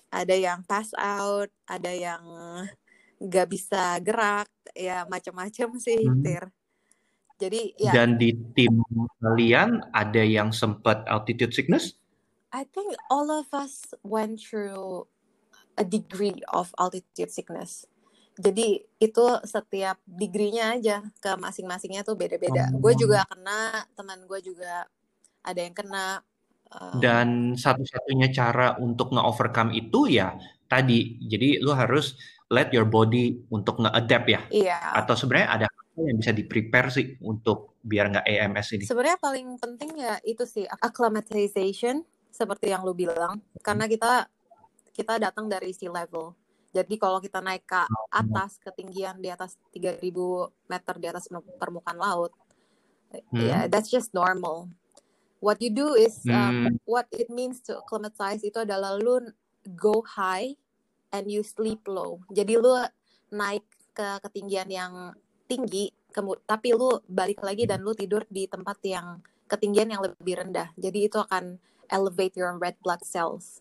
ada 0.08 0.34
yang 0.34 0.64
pass 0.64 0.94
out, 0.96 1.52
ada 1.68 1.92
yang 1.92 2.22
nggak 3.20 3.48
bisa 3.50 4.00
gerak, 4.00 4.48
ya 4.72 5.04
macam-macam 5.04 5.68
sih, 5.76 6.00
hmm. 6.00 6.22
Tir. 6.24 6.44
Jadi 7.34 7.74
ya. 7.76 7.92
Dan 7.92 8.16
di 8.16 8.30
tim 8.54 8.80
kalian 9.18 9.82
ada 9.90 10.22
yang 10.22 10.54
sempat 10.54 11.02
altitude 11.10 11.50
sickness? 11.50 11.98
I 12.54 12.62
think 12.70 12.94
all 13.10 13.34
of 13.34 13.50
us 13.50 13.82
went 14.06 14.38
through 14.38 15.10
a 15.74 15.82
degree 15.82 16.38
of 16.54 16.70
altitude 16.78 17.34
sickness. 17.34 17.82
Jadi 18.38 18.78
itu 19.02 19.26
setiap 19.42 19.98
degree-nya 20.06 20.78
aja 20.78 21.02
ke 21.18 21.34
masing-masingnya 21.34 22.06
tuh 22.06 22.14
beda-beda. 22.14 22.70
Oh. 22.70 22.78
Gue 22.78 22.94
juga 22.94 23.26
kena, 23.26 23.82
teman 23.98 24.22
gue 24.30 24.38
juga 24.38 24.86
ada 25.42 25.58
yang 25.58 25.74
kena. 25.74 26.22
Um, 26.70 27.02
Dan 27.02 27.28
satu-satunya 27.58 28.30
cara 28.30 28.78
untuk 28.78 29.10
nge-overcome 29.10 29.74
itu 29.74 30.14
ya 30.14 30.38
tadi. 30.70 31.18
Jadi 31.26 31.58
lu 31.58 31.74
harus 31.74 32.14
let 32.54 32.70
your 32.70 32.86
body 32.86 33.50
untuk 33.50 33.82
nge-adapt 33.82 34.26
ya. 34.30 34.40
Iya. 34.54 34.78
Atau 34.94 35.18
sebenarnya 35.18 35.50
ada 35.50 35.66
yang 35.98 36.18
bisa 36.18 36.34
di 36.34 36.46
prepare 36.46 36.90
sih 36.90 37.18
untuk 37.22 37.78
biar 37.82 38.14
nggak 38.14 38.26
EMS 38.26 38.68
ini? 38.78 38.84
Sebenarnya 38.86 39.18
paling 39.18 39.58
penting 39.58 39.90
ya 39.98 40.18
itu 40.26 40.42
sih 40.46 40.66
acclimatization 40.82 42.02
seperti 42.34 42.74
yang 42.74 42.82
lu 42.82 42.90
bilang 42.90 43.38
karena 43.62 43.86
kita 43.86 44.26
kita 44.90 45.22
datang 45.22 45.46
dari 45.46 45.70
sea 45.70 45.90
level. 45.90 46.34
Jadi 46.74 46.98
kalau 46.98 47.22
kita 47.22 47.38
naik 47.38 47.62
ke 47.70 47.86
atas 48.10 48.58
ketinggian 48.58 49.22
di 49.22 49.30
atas 49.30 49.54
3000 49.70 50.02
meter 50.66 50.94
di 50.98 51.06
atas 51.06 51.30
permukaan 51.30 51.94
laut, 51.94 52.34
hmm. 53.14 53.38
ya 53.38 53.46
yeah, 53.46 53.62
that's 53.70 53.86
just 53.86 54.10
normal. 54.10 54.66
What 55.38 55.62
you 55.62 55.70
do 55.70 55.94
is 55.94 56.18
um, 56.26 56.66
hmm. 56.66 56.74
what 56.82 57.06
it 57.14 57.30
means 57.30 57.62
to 57.70 57.78
acclimatize 57.78 58.42
itu 58.42 58.66
adalah 58.66 58.98
lu 58.98 59.22
go 59.78 60.02
high 60.02 60.58
and 61.14 61.30
you 61.30 61.46
sleep 61.46 61.86
low. 61.86 62.18
Jadi 62.34 62.58
lu 62.58 62.74
naik 63.30 63.62
ke 63.94 64.18
ketinggian 64.26 64.66
yang 64.66 65.14
tinggi, 65.46 65.94
tapi 66.42 66.74
lu 66.74 66.98
balik 67.06 67.38
lagi 67.46 67.70
dan 67.70 67.86
lu 67.86 67.94
tidur 67.94 68.26
di 68.26 68.50
tempat 68.50 68.82
yang 68.82 69.22
ketinggian 69.46 69.94
yang 69.94 70.02
lebih 70.02 70.42
rendah. 70.42 70.74
Jadi 70.74 71.06
itu 71.06 71.22
akan 71.22 71.62
elevate 71.90 72.36
your 72.36 72.56
red 72.56 72.76
blood 72.82 73.04
cells. 73.04 73.60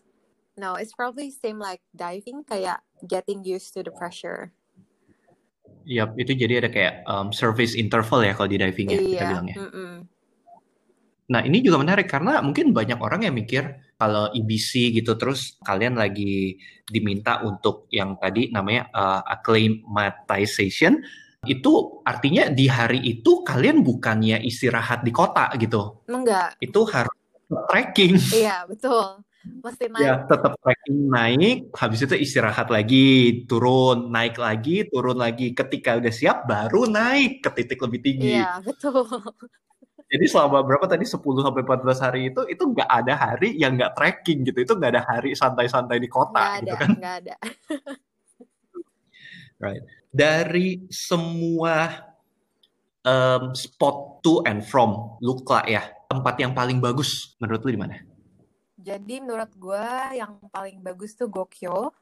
No, 0.54 0.78
it's 0.78 0.94
probably 0.94 1.34
same 1.34 1.58
like 1.58 1.82
diving, 1.96 2.46
kayak 2.46 2.78
getting 3.04 3.42
used 3.42 3.74
to 3.74 3.82
the 3.82 3.90
pressure. 3.90 4.54
Yap, 5.84 6.16
itu 6.16 6.32
jadi 6.32 6.64
ada 6.64 6.70
kayak 6.70 7.04
um, 7.04 7.28
service 7.34 7.76
interval 7.76 8.24
ya 8.24 8.32
kalau 8.32 8.48
di 8.48 8.56
diving 8.56 8.88
ya, 8.88 8.96
iya, 8.96 9.02
kita 9.02 9.24
bilangnya. 9.34 9.56
Mm 9.58 9.70
-mm. 9.70 9.92
Nah, 11.24 11.40
ini 11.40 11.64
juga 11.64 11.80
menarik 11.80 12.06
karena 12.06 12.44
mungkin 12.44 12.76
banyak 12.76 13.00
orang 13.00 13.24
yang 13.24 13.34
mikir 13.34 13.80
kalau 13.96 14.28
EBC 14.36 14.92
gitu 14.92 15.16
terus 15.16 15.56
kalian 15.64 15.96
lagi 15.96 16.60
diminta 16.84 17.40
untuk 17.40 17.88
yang 17.88 18.20
tadi 18.20 18.52
namanya 18.52 18.92
uh, 18.92 19.24
acclimatization 19.24 21.00
itu 21.44 22.00
artinya 22.04 22.48
di 22.52 22.68
hari 22.68 23.00
itu 23.04 23.44
kalian 23.44 23.84
bukannya 23.84 24.40
istirahat 24.44 25.04
di 25.04 25.12
kota 25.12 25.52
gitu. 25.56 26.04
Enggak. 26.08 26.56
Itu 26.60 26.84
harus 26.88 27.16
trekking. 27.70 28.14
Iya, 28.32 28.66
betul. 28.68 29.22
Mesti 29.44 29.84
naik. 29.92 30.04
Ya, 30.04 30.14
tetap 30.24 30.56
trekking 30.56 30.98
naik, 31.12 31.68
habis 31.76 32.00
itu 32.00 32.16
istirahat 32.16 32.72
lagi, 32.72 33.44
turun, 33.44 34.08
naik 34.08 34.40
lagi, 34.40 34.88
turun 34.88 35.20
lagi. 35.20 35.52
Ketika 35.52 36.00
udah 36.00 36.12
siap 36.12 36.48
baru 36.48 36.88
naik 36.88 37.44
ke 37.44 37.50
titik 37.52 37.80
lebih 37.84 38.00
tinggi. 38.00 38.40
Iya, 38.40 38.60
betul. 38.64 39.04
Jadi 40.04 40.24
selama 40.28 40.62
berapa 40.62 40.84
tadi 40.84 41.08
10 41.08 41.42
sampai 41.42 41.64
14 41.64 42.04
hari 42.04 42.20
itu 42.30 42.44
itu 42.46 42.62
nggak 42.62 42.86
ada 42.86 43.14
hari 43.16 43.56
yang 43.56 43.74
nggak 43.74 43.92
trekking 43.96 44.46
gitu. 44.46 44.62
Itu 44.62 44.72
nggak 44.76 44.92
ada 44.94 45.02
hari 45.04 45.32
santai-santai 45.34 45.98
di 45.98 46.08
kota 46.08 46.40
gak 46.40 46.52
gitu 46.64 46.74
ada, 46.76 46.80
kan. 46.80 46.88
Nggak 46.96 47.16
ada. 47.24 47.36
right 49.64 49.84
dari 50.12 50.86
semua 50.92 51.90
um, 53.04 53.52
spot 53.52 54.24
to 54.24 54.40
and 54.48 54.64
from 54.64 55.16
Lukla 55.20 55.62
ya, 55.68 55.84
tempat 56.08 56.40
yang 56.40 56.56
paling 56.56 56.80
bagus 56.80 57.36
menurut 57.38 57.60
lu 57.62 57.70
di 57.70 57.80
mana? 57.80 57.96
Jadi 58.80 59.20
menurut 59.22 59.52
gue 59.56 59.86
yang 60.16 60.36
paling 60.52 60.84
bagus 60.84 61.16
tuh 61.16 61.28
Gokyo, 61.32 61.92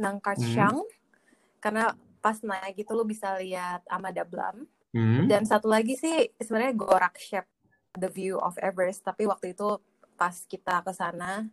Nangkarchang, 0.00 0.80
hmm. 0.80 0.92
karena 1.60 1.92
pas 2.20 2.36
naik 2.40 2.80
gitu 2.80 2.96
lu 2.96 3.04
bisa 3.04 3.36
lihat 3.40 3.84
Amadablam. 3.88 4.64
Hmm. 4.96 5.28
Dan 5.28 5.44
satu 5.44 5.68
lagi 5.68 5.96
sih 6.00 6.32
sebenarnya 6.40 6.76
Gorakshep, 6.76 7.46
the 8.00 8.08
view 8.08 8.40
of 8.40 8.56
Everest. 8.60 9.04
Tapi 9.04 9.28
waktu 9.28 9.52
itu 9.52 9.76
pas 10.16 10.32
kita 10.48 10.80
ke 10.84 10.92
sana 10.96 11.44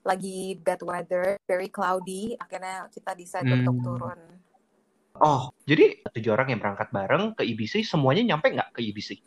lagi 0.00 0.56
bad 0.56 0.80
weather, 0.80 1.36
very 1.44 1.68
cloudy, 1.68 2.32
akhirnya 2.40 2.88
kita 2.88 3.12
decide 3.12 3.44
hmm. 3.44 3.60
untuk 3.60 3.76
turun 3.84 4.39
Oh, 5.20 5.52
jadi 5.68 6.00
tujuh 6.16 6.32
orang 6.32 6.48
yang 6.56 6.60
berangkat 6.64 6.88
bareng 6.88 7.36
ke 7.36 7.44
IBC, 7.44 7.84
semuanya 7.84 8.24
nyampe 8.34 8.56
nggak 8.56 8.72
ke 8.72 8.80
IBC? 8.80 9.20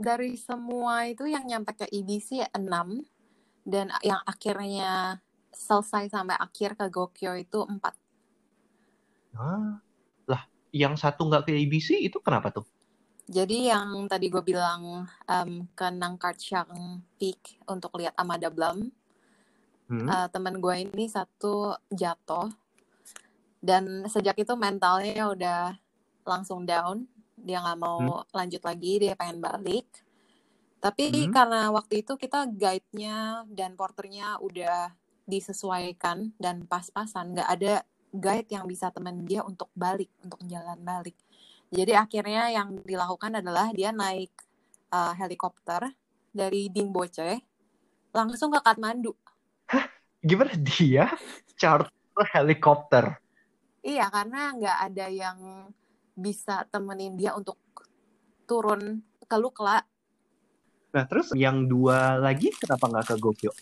Dari 0.00 0.32
semua 0.40 1.04
itu 1.04 1.28
yang 1.28 1.44
nyampe 1.44 1.76
ke 1.76 1.86
IBC 1.92 2.56
enam, 2.56 3.04
dan 3.68 3.92
yang 4.00 4.24
akhirnya 4.24 5.20
selesai 5.52 6.08
sampai 6.08 6.40
akhir 6.40 6.80
ke 6.80 6.88
Gokyo 6.88 7.36
itu 7.36 7.60
empat. 7.68 7.92
Ah, 9.36 9.76
lah, 10.24 10.48
yang 10.72 10.96
satu 10.96 11.28
nggak 11.28 11.48
ke 11.48 11.52
IBC 11.52 12.00
itu 12.00 12.16
kenapa 12.24 12.48
tuh? 12.48 12.64
Jadi 13.28 13.68
yang 13.68 14.08
tadi 14.08 14.30
gue 14.30 14.40
bilang 14.40 15.04
um, 15.04 15.50
ke 15.76 15.86
Nangkarchang 15.90 17.02
Peak 17.20 17.60
untuk 17.68 17.92
lihat 18.00 18.14
Amada 18.16 18.48
Blum, 18.48 18.88
hmm. 19.92 20.06
uh, 20.06 20.28
teman 20.32 20.62
gue 20.62 20.74
ini 20.86 21.10
satu 21.10 21.74
jatuh 21.90 22.48
dan 23.64 24.04
sejak 24.06 24.36
itu 24.38 24.52
mentalnya 24.54 25.32
udah 25.32 25.60
langsung 26.26 26.66
down 26.66 27.06
dia 27.36 27.60
nggak 27.60 27.78
mau 27.78 28.24
hmm. 28.24 28.32
lanjut 28.32 28.62
lagi 28.64 28.92
dia 28.98 29.12
pengen 29.14 29.38
balik 29.38 29.86
tapi 30.80 31.08
hmm. 31.08 31.32
karena 31.32 31.68
waktu 31.72 32.04
itu 32.04 32.16
kita 32.18 32.48
guide-nya 32.52 33.48
dan 33.48 33.78
porternya 33.78 34.38
udah 34.42 34.92
disesuaikan 35.26 36.32
dan 36.38 36.64
pas-pasan 36.64 37.34
nggak 37.34 37.48
ada 37.48 37.74
guide 38.14 38.48
yang 38.50 38.64
bisa 38.64 38.88
temen 38.94 39.26
dia 39.26 39.42
untuk 39.42 39.68
balik 39.74 40.08
untuk 40.22 40.40
jalan 40.46 40.78
balik 40.80 41.16
jadi 41.68 41.98
akhirnya 41.98 42.54
yang 42.54 42.78
dilakukan 42.86 43.42
adalah 43.42 43.74
dia 43.74 43.90
naik 43.90 44.30
uh, 44.94 45.12
helikopter 45.18 45.90
dari 46.30 46.70
Dingboche 46.70 47.42
langsung 48.14 48.54
ke 48.54 48.60
Kathmandu 48.62 49.12
Hah? 49.68 49.90
gimana 50.22 50.54
dia 50.56 51.10
charter 51.58 51.90
helikopter 52.32 53.25
Iya, 53.86 54.10
karena 54.10 54.50
nggak 54.58 54.78
ada 54.90 55.06
yang 55.06 55.38
bisa 56.18 56.66
temenin 56.66 57.14
dia 57.14 57.38
untuk 57.38 57.54
turun 58.42 58.98
ke 59.22 59.36
Lukla. 59.38 59.78
Nah, 60.90 61.04
terus 61.06 61.30
yang 61.38 61.70
dua 61.70 62.18
lagi 62.18 62.50
kenapa 62.50 62.90
nggak 62.90 63.06
ke 63.06 63.14
Gokyo? 63.22 63.52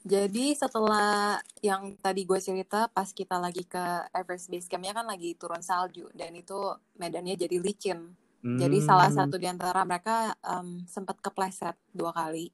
Jadi 0.00 0.52
setelah 0.56 1.40
yang 1.64 1.96
tadi 2.00 2.24
gue 2.28 2.40
cerita, 2.40 2.92
pas 2.92 3.08
kita 3.08 3.40
lagi 3.40 3.64
ke 3.64 4.08
Everest 4.12 4.52
Base 4.52 4.68
Camp-nya 4.68 4.96
kan 4.96 5.08
lagi 5.08 5.32
turun 5.36 5.64
salju, 5.64 6.08
dan 6.12 6.36
itu 6.36 6.56
medannya 7.00 7.36
jadi 7.36 7.56
licin. 7.56 8.16
Hmm. 8.40 8.56
Jadi 8.60 8.80
salah 8.80 9.12
satu 9.12 9.36
di 9.36 9.44
antara 9.48 9.84
mereka 9.84 10.32
um, 10.40 10.84
sempat 10.88 11.20
kepleset 11.20 11.76
dua 11.92 12.12
kali. 12.12 12.48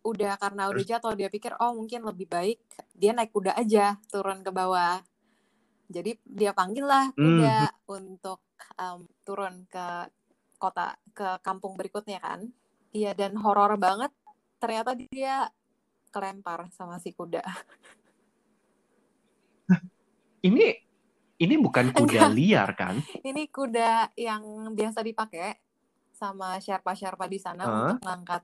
Udah 0.00 0.40
karena 0.40 0.72
udah 0.72 0.80
jatuh, 0.80 1.12
dia 1.12 1.28
pikir, 1.28 1.52
oh 1.60 1.76
mungkin 1.76 2.00
lebih 2.04 2.24
baik 2.28 2.60
dia 2.96 3.12
naik 3.12 3.32
kuda 3.32 3.52
aja 3.56 4.00
turun 4.08 4.40
ke 4.40 4.48
bawah 4.48 5.04
Jadi 5.90 6.14
dia 6.22 6.54
panggil 6.54 6.86
lah 6.86 7.10
kuda 7.18 7.58
mm. 7.66 7.90
untuk 7.90 8.40
um, 8.78 9.02
turun 9.26 9.66
ke 9.66 10.06
kota 10.54 10.94
ke 11.10 11.42
kampung 11.42 11.74
berikutnya 11.74 12.22
kan. 12.22 12.46
Iya 12.94 13.18
dan 13.18 13.34
horor 13.42 13.74
banget. 13.74 14.14
Ternyata 14.62 14.94
dia 14.94 15.50
kelempar 16.14 16.70
sama 16.70 17.02
si 17.02 17.10
kuda. 17.10 17.42
Ini 20.40 20.72
ini 21.40 21.54
bukan 21.56 21.92
kuda 21.92 22.32
Enggak. 22.32 22.36
liar 22.36 22.68
kan? 22.76 22.96
Ini 23.20 23.48
kuda 23.48 24.12
yang 24.16 24.72
biasa 24.76 25.00
dipakai 25.04 25.56
sama 26.12 26.60
sherpa-sherpa 26.60 27.24
di 27.28 27.40
sana 27.40 27.64
huh? 27.64 27.72
untuk 27.72 28.04
mengangkat 28.04 28.42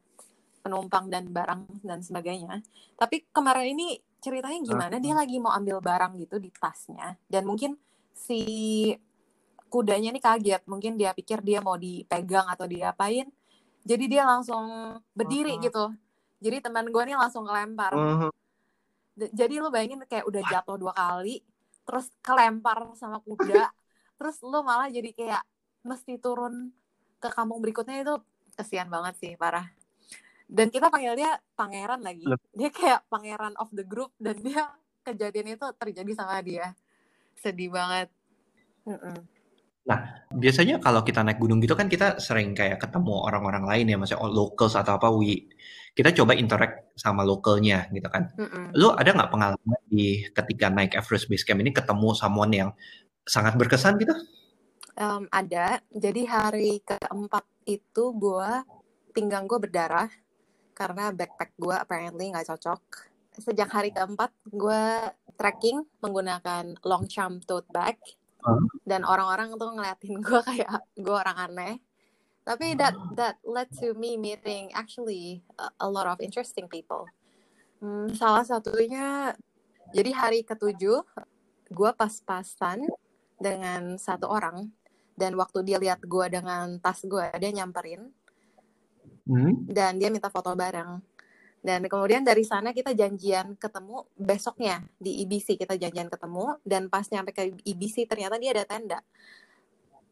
penumpang 0.64 1.12
dan 1.12 1.28
barang 1.28 1.84
dan 1.84 2.00
sebagainya. 2.00 2.64
Tapi 2.96 3.28
kemarin 3.32 3.76
ini 3.76 4.00
ceritanya 4.26 4.58
gimana? 4.58 4.94
Dia 4.98 5.14
lagi 5.14 5.38
mau 5.38 5.54
ambil 5.54 5.78
barang 5.78 6.18
gitu 6.18 6.42
di 6.42 6.50
tasnya 6.50 7.14
dan 7.30 7.46
mungkin 7.46 7.78
si 8.10 8.42
kudanya 9.70 10.10
ini 10.10 10.18
kaget. 10.18 10.66
Mungkin 10.66 10.98
dia 10.98 11.14
pikir 11.14 11.46
dia 11.46 11.62
mau 11.62 11.78
dipegang 11.78 12.50
atau 12.50 12.66
diapain. 12.66 13.30
Jadi 13.86 14.04
dia 14.10 14.26
langsung 14.26 14.98
berdiri 15.14 15.54
uh 15.54 15.56
-huh. 15.62 15.66
gitu. 15.70 15.84
Jadi 16.42 16.56
teman 16.58 16.90
gue 16.90 17.02
nih 17.06 17.14
langsung 17.14 17.46
kelempar. 17.46 17.94
Uh 17.94 18.02
-huh. 18.26 18.32
Jadi 19.14 19.62
lu 19.62 19.70
bayangin 19.70 20.02
kayak 20.04 20.26
udah 20.26 20.42
jatuh 20.44 20.76
dua 20.76 20.92
kali, 20.92 21.40
terus 21.86 22.10
kelempar 22.20 22.90
sama 22.98 23.22
kuda 23.22 23.70
terus 24.18 24.42
lo 24.42 24.66
malah 24.66 24.90
jadi 24.90 25.14
kayak 25.14 25.42
mesti 25.86 26.18
turun 26.18 26.74
ke 27.22 27.30
kampung 27.30 27.62
berikutnya 27.62 28.02
itu 28.02 28.14
kesian 28.58 28.90
banget 28.90 29.14
sih 29.22 29.32
parah 29.38 29.70
dan 30.46 30.70
kita 30.70 30.90
panggil 30.90 31.18
dia 31.18 31.38
pangeran 31.58 32.00
lagi 32.02 32.26
dia 32.54 32.70
kayak 32.70 33.02
pangeran 33.10 33.54
of 33.58 33.70
the 33.74 33.82
group 33.82 34.14
dan 34.18 34.38
dia 34.42 34.70
kejadian 35.02 35.58
itu 35.58 35.66
terjadi 35.78 36.12
sama 36.14 36.38
dia 36.42 36.74
sedih 37.38 37.70
banget 37.70 38.08
mm 38.86 38.98
-mm. 38.98 39.18
Nah, 39.86 40.26
biasanya 40.34 40.82
kalau 40.82 41.06
kita 41.06 41.22
naik 41.22 41.38
gunung 41.38 41.62
gitu 41.62 41.78
kan 41.78 41.86
kita 41.86 42.18
sering 42.18 42.58
kayak 42.58 42.82
ketemu 42.82 43.22
orang-orang 43.22 43.62
lain 43.70 43.86
ya, 43.86 43.96
maksudnya 43.96 44.26
locals 44.26 44.74
atau 44.74 44.98
apa, 44.98 45.14
we, 45.14 45.46
kita 45.94 46.10
coba 46.10 46.34
interact 46.34 46.90
sama 46.98 47.22
lokalnya 47.22 47.86
gitu 47.94 48.10
kan. 48.10 48.34
Mm-mm. 48.34 48.74
Lu 48.74 48.90
ada 48.98 49.14
nggak 49.14 49.30
pengalaman 49.30 49.80
di 49.86 50.26
ketika 50.34 50.74
naik 50.74 50.98
Everest 50.98 51.30
Base 51.30 51.46
Camp 51.46 51.62
ini 51.62 51.70
ketemu 51.70 52.18
someone 52.18 52.52
yang 52.52 52.70
sangat 53.22 53.54
berkesan 53.54 53.94
gitu? 54.02 54.10
Um, 54.98 55.30
ada. 55.30 55.78
Jadi 55.94 56.26
hari 56.26 56.82
keempat 56.82 57.46
itu 57.70 58.10
gue 58.10 58.50
pinggang 59.14 59.46
gue 59.46 59.56
berdarah 59.62 60.10
karena 60.76 61.08
backpack 61.08 61.56
gue 61.56 61.72
apparently 61.72 62.28
nggak 62.28 62.52
cocok. 62.52 62.80
Sejak 63.40 63.72
hari 63.72 63.96
keempat 63.96 64.28
gue 64.44 64.84
trekking 65.40 65.88
menggunakan 66.04 66.76
long 66.84 67.08
jump 67.08 67.40
tote 67.48 67.68
bag. 67.72 67.96
Dan 68.84 69.02
orang-orang 69.08 69.56
tuh 69.56 69.72
ngeliatin 69.72 70.20
gue 70.28 70.40
kayak 70.44 70.84
gue 71.00 71.16
orang 71.16 71.36
aneh. 71.48 71.74
Tapi 72.46 72.78
that 72.78 72.94
that 73.18 73.40
led 73.42 73.66
to 73.80 73.96
me 73.98 74.14
meeting 74.14 74.70
actually 74.76 75.42
a, 75.58 75.72
a 75.82 75.88
lot 75.88 76.06
of 76.06 76.20
interesting 76.22 76.68
people. 76.70 77.08
Hmm, 77.80 78.12
salah 78.14 78.46
satunya 78.46 79.34
jadi 79.90 80.10
hari 80.14 80.40
ketujuh 80.46 81.02
gue 81.72 81.90
pas-pasan 81.96 82.86
dengan 83.40 83.96
satu 83.96 84.28
orang. 84.28 84.68
Dan 85.16 85.32
waktu 85.40 85.64
dia 85.64 85.80
lihat 85.80 86.04
gue 86.04 86.26
dengan 86.28 86.76
tas 86.76 87.00
gue 87.00 87.24
dia 87.40 87.50
nyamperin 87.50 88.12
hmm? 89.26 89.68
dan 89.68 89.98
dia 89.98 90.08
minta 90.08 90.30
foto 90.30 90.54
bareng 90.56 91.02
dan 91.66 91.82
kemudian 91.90 92.22
dari 92.22 92.46
sana 92.46 92.70
kita 92.70 92.94
janjian 92.94 93.58
ketemu 93.58 94.06
besoknya 94.14 94.86
di 95.02 95.26
IBC 95.26 95.58
kita 95.58 95.74
janjian 95.74 96.06
ketemu 96.06 96.62
dan 96.62 96.86
pas 96.86 97.02
nyampe 97.10 97.34
ke 97.34 97.58
IBC 97.66 98.06
ternyata 98.06 98.38
dia 98.38 98.54
ada 98.54 98.62
tenda. 98.62 99.02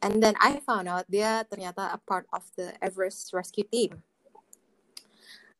And 0.03 0.18
then 0.18 0.35
I 0.42 0.59
found 0.66 0.90
out 0.90 1.07
dia 1.07 1.46
ternyata 1.46 1.94
a 1.94 1.98
part 2.03 2.27
of 2.35 2.42
the 2.59 2.74
Everest 2.83 3.31
rescue 3.31 3.62
team. 3.70 4.03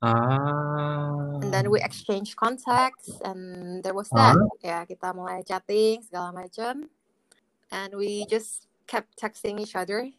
Ah. 0.03 1.39
And 1.39 1.55
then 1.55 1.71
we 1.71 1.79
exchange 1.79 2.35
contacts 2.35 3.23
and 3.23 3.79
there 3.87 3.95
was 3.95 4.11
that. 4.11 4.35
Uh. 4.35 4.51
Ya, 4.67 4.83
kita 4.83 5.15
mulai 5.15 5.47
chatting 5.47 6.03
segala 6.03 6.35
macam. 6.35 6.91
And 7.71 7.95
we 7.95 8.27
just 8.27 8.67
kept 8.91 9.15
texting 9.15 9.63
each 9.63 9.79
other 9.79 10.11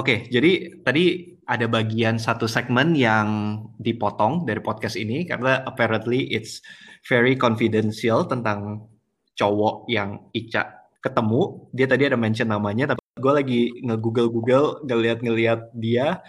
Oke, 0.00 0.32
jadi 0.32 0.80
tadi 0.80 1.36
ada 1.44 1.68
bagian 1.68 2.16
satu 2.16 2.48
segmen 2.48 2.96
yang 2.96 3.60
dipotong 3.76 4.48
dari 4.48 4.64
podcast 4.64 4.96
ini 4.96 5.28
karena 5.28 5.60
apparently 5.68 6.24
it's 6.32 6.64
very 7.04 7.36
confidential 7.36 8.24
tentang 8.24 8.88
cowok 9.36 9.84
yang 9.92 10.24
Ica 10.32 10.88
ketemu. 11.04 11.68
Dia 11.76 11.84
tadi 11.84 12.08
ada 12.08 12.16
mention 12.16 12.48
namanya, 12.48 12.96
tapi 12.96 13.04
gue 13.20 13.32
lagi 13.44 13.60
nge-google 13.84 14.32
Google 14.32 14.66
ngeliat-ngeliat 14.88 15.76
dia. 15.76 16.24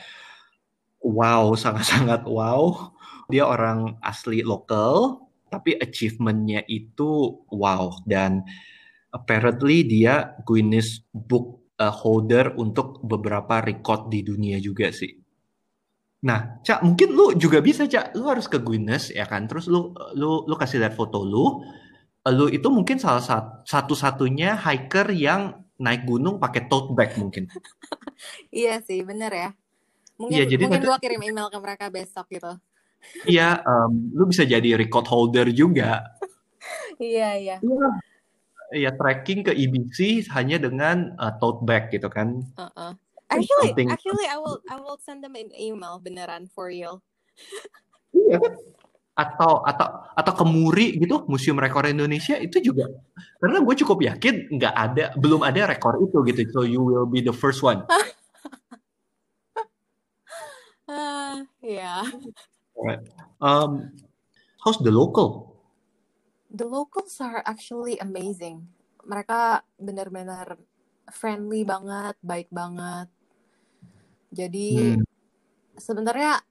Wow, 0.99 1.55
sangat-sangat 1.55 2.27
wow. 2.27 2.91
Dia 3.31 3.47
orang 3.47 3.95
asli 4.03 4.43
lokal, 4.43 5.15
tapi 5.47 5.79
achievementnya 5.79 6.67
itu 6.67 7.39
wow. 7.47 7.95
Dan 8.03 8.43
apparently 9.15 9.87
dia 9.87 10.35
Guinness 10.43 11.07
Book 11.15 11.60
uh, 11.81 11.89
holder 11.89 12.53
untuk 12.61 13.01
beberapa 13.01 13.65
record 13.65 14.13
di 14.13 14.21
dunia 14.21 14.61
juga 14.61 14.93
sih. 14.93 15.09
Nah, 16.21 16.61
Cak, 16.61 16.85
mungkin 16.85 17.17
lu 17.17 17.33
juga 17.33 17.65
bisa, 17.65 17.89
Cak. 17.89 18.13
Lu 18.13 18.29
harus 18.29 18.45
ke 18.45 18.61
Guinness 18.61 19.09
ya 19.09 19.25
kan. 19.25 19.49
Terus 19.49 19.65
lu 19.65 19.89
lu 20.13 20.45
lu 20.45 20.53
kasih 20.53 20.77
lihat 20.77 20.93
foto 20.93 21.25
lu. 21.25 21.65
Lu 22.29 22.45
itu 22.53 22.69
mungkin 22.69 23.01
salah 23.01 23.25
satu-satunya 23.65 24.53
hiker 24.61 25.09
yang 25.09 25.65
naik 25.81 26.05
gunung 26.05 26.37
pakai 26.37 26.69
tote 26.69 26.93
bag 26.93 27.17
mungkin. 27.17 27.49
iya 28.53 28.77
sih, 28.85 29.01
bener 29.01 29.33
ya. 29.33 29.49
Mungkin 30.21 30.37
ya, 30.37 30.45
jadi 30.45 30.61
mungkin 30.69 30.85
nanti, 30.85 30.89
gua 30.93 30.97
kirim 31.01 31.21
email 31.25 31.49
ke 31.49 31.57
mereka 31.57 31.89
besok 31.89 32.29
gitu. 32.29 32.53
Iya, 33.25 33.65
um, 33.65 34.13
lu 34.13 34.29
bisa 34.29 34.45
jadi 34.45 34.77
record 34.77 35.09
holder 35.09 35.49
juga. 35.49 36.05
iya, 37.01 37.33
iya. 37.41 37.57
Iya, 37.57 37.89
ya 38.71 38.91
tracking 38.95 39.43
ke 39.43 39.51
EBC 39.51 40.31
hanya 40.31 40.57
dengan 40.57 41.13
uh, 41.19 41.35
tote 41.37 41.63
bag 41.67 41.91
gitu 41.91 42.07
kan. 42.07 42.41
Uh-uh. 42.55 42.95
Actually, 43.31 43.71
Something... 43.71 43.87
actually 43.91 44.27
I 44.27 44.37
will 44.39 44.59
I 44.67 44.75
will 44.79 44.99
send 44.99 45.23
them 45.23 45.39
an 45.39 45.51
email 45.55 45.99
beneran 46.03 46.51
for 46.51 46.67
you. 46.67 46.99
iya. 48.11 48.39
Atau 49.15 49.63
atau 49.63 49.87
atau 50.15 50.33
ke 50.35 50.45
Muri 50.47 50.99
gitu, 50.99 51.23
Museum 51.27 51.59
Rekor 51.59 51.87
Indonesia 51.87 52.35
itu 52.39 52.59
juga 52.59 52.87
karena 53.39 53.63
gue 53.63 53.75
cukup 53.83 54.03
yakin 54.03 54.51
nggak 54.55 54.75
ada 54.75 55.05
belum 55.15 55.47
ada 55.47 55.71
rekor 55.71 55.99
itu 56.03 56.23
gitu. 56.27 56.41
So 56.51 56.59
you 56.67 56.83
will 56.83 57.07
be 57.07 57.23
the 57.23 57.35
first 57.35 57.63
one. 57.63 57.87
uh, 60.87 61.43
yeah. 61.63 62.03
Right. 62.75 63.03
Um, 63.39 63.95
how's 64.63 64.79
the 64.83 64.91
local? 64.91 65.50
The 66.51 66.67
locals 66.67 67.15
are 67.23 67.39
actually 67.47 67.95
amazing. 68.03 68.67
Mereka 69.07 69.63
benar-benar 69.79 70.59
friendly 71.09 71.63
banget, 71.63 72.19
baik 72.19 72.51
banget. 72.51 73.07
Jadi 74.31 74.99
hmm. 74.99 75.03
sebenarnya 75.79 76.43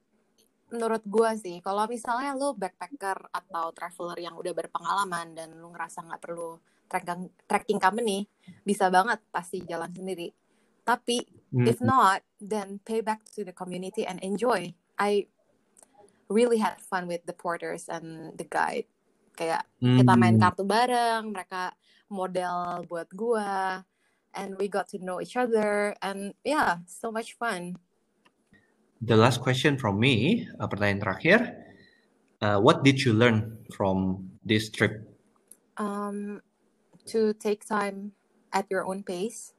menurut 0.72 1.04
gue 1.04 1.30
sih, 1.36 1.56
kalau 1.60 1.84
misalnya 1.86 2.32
lo 2.32 2.56
backpacker 2.56 3.28
atau 3.30 3.70
traveler 3.76 4.18
yang 4.18 4.34
udah 4.36 4.52
berpengalaman 4.56 5.36
dan 5.36 5.48
lo 5.60 5.70
ngerasa 5.70 6.04
nggak 6.08 6.22
perlu 6.22 6.56
trekking 6.90 7.30
trekking 7.46 7.80
company, 7.80 8.26
bisa 8.64 8.88
banget 8.90 9.20
pasti 9.30 9.62
jalan 9.62 9.92
sendiri. 9.92 10.32
Tapi 10.82 11.22
hmm. 11.52 11.66
if 11.68 11.78
not, 11.84 12.24
then 12.40 12.80
pay 12.82 13.04
back 13.04 13.20
to 13.36 13.44
the 13.44 13.52
community 13.54 14.02
and 14.08 14.18
enjoy. 14.24 14.72
I 14.96 15.28
really 16.30 16.62
had 16.62 16.80
fun 16.80 17.04
with 17.10 17.26
the 17.26 17.34
porters 17.36 17.90
and 17.90 18.36
the 18.38 18.46
guide 18.46 18.86
kayak 19.40 19.64
hmm. 19.80 20.04
kita 20.04 20.12
main 20.20 20.36
hmm. 20.36 20.44
kartu 20.44 20.68
bareng 20.68 21.32
mereka 21.32 21.72
model 22.12 22.84
buat 22.84 23.08
gua 23.16 23.80
and 24.36 24.52
we 24.60 24.68
got 24.68 24.84
to 24.84 25.00
know 25.00 25.16
each 25.16 25.40
other 25.40 25.96
and 26.04 26.36
yeah 26.44 26.84
so 26.84 27.08
much 27.08 27.40
fun 27.40 27.72
the 29.00 29.16
last 29.16 29.40
question 29.40 29.80
from 29.80 29.96
me 29.96 30.44
uh, 30.60 30.68
pertanyaan 30.68 31.00
terakhir 31.00 31.38
uh, 32.44 32.60
what 32.60 32.84
did 32.84 33.00
you 33.00 33.16
learn 33.16 33.56
from 33.72 34.28
this 34.44 34.68
trip 34.68 35.08
um 35.80 36.44
to 37.08 37.32
take 37.40 37.64
time 37.64 38.12
at 38.52 38.68
your 38.68 38.84
own 38.84 39.00
pace 39.00 39.56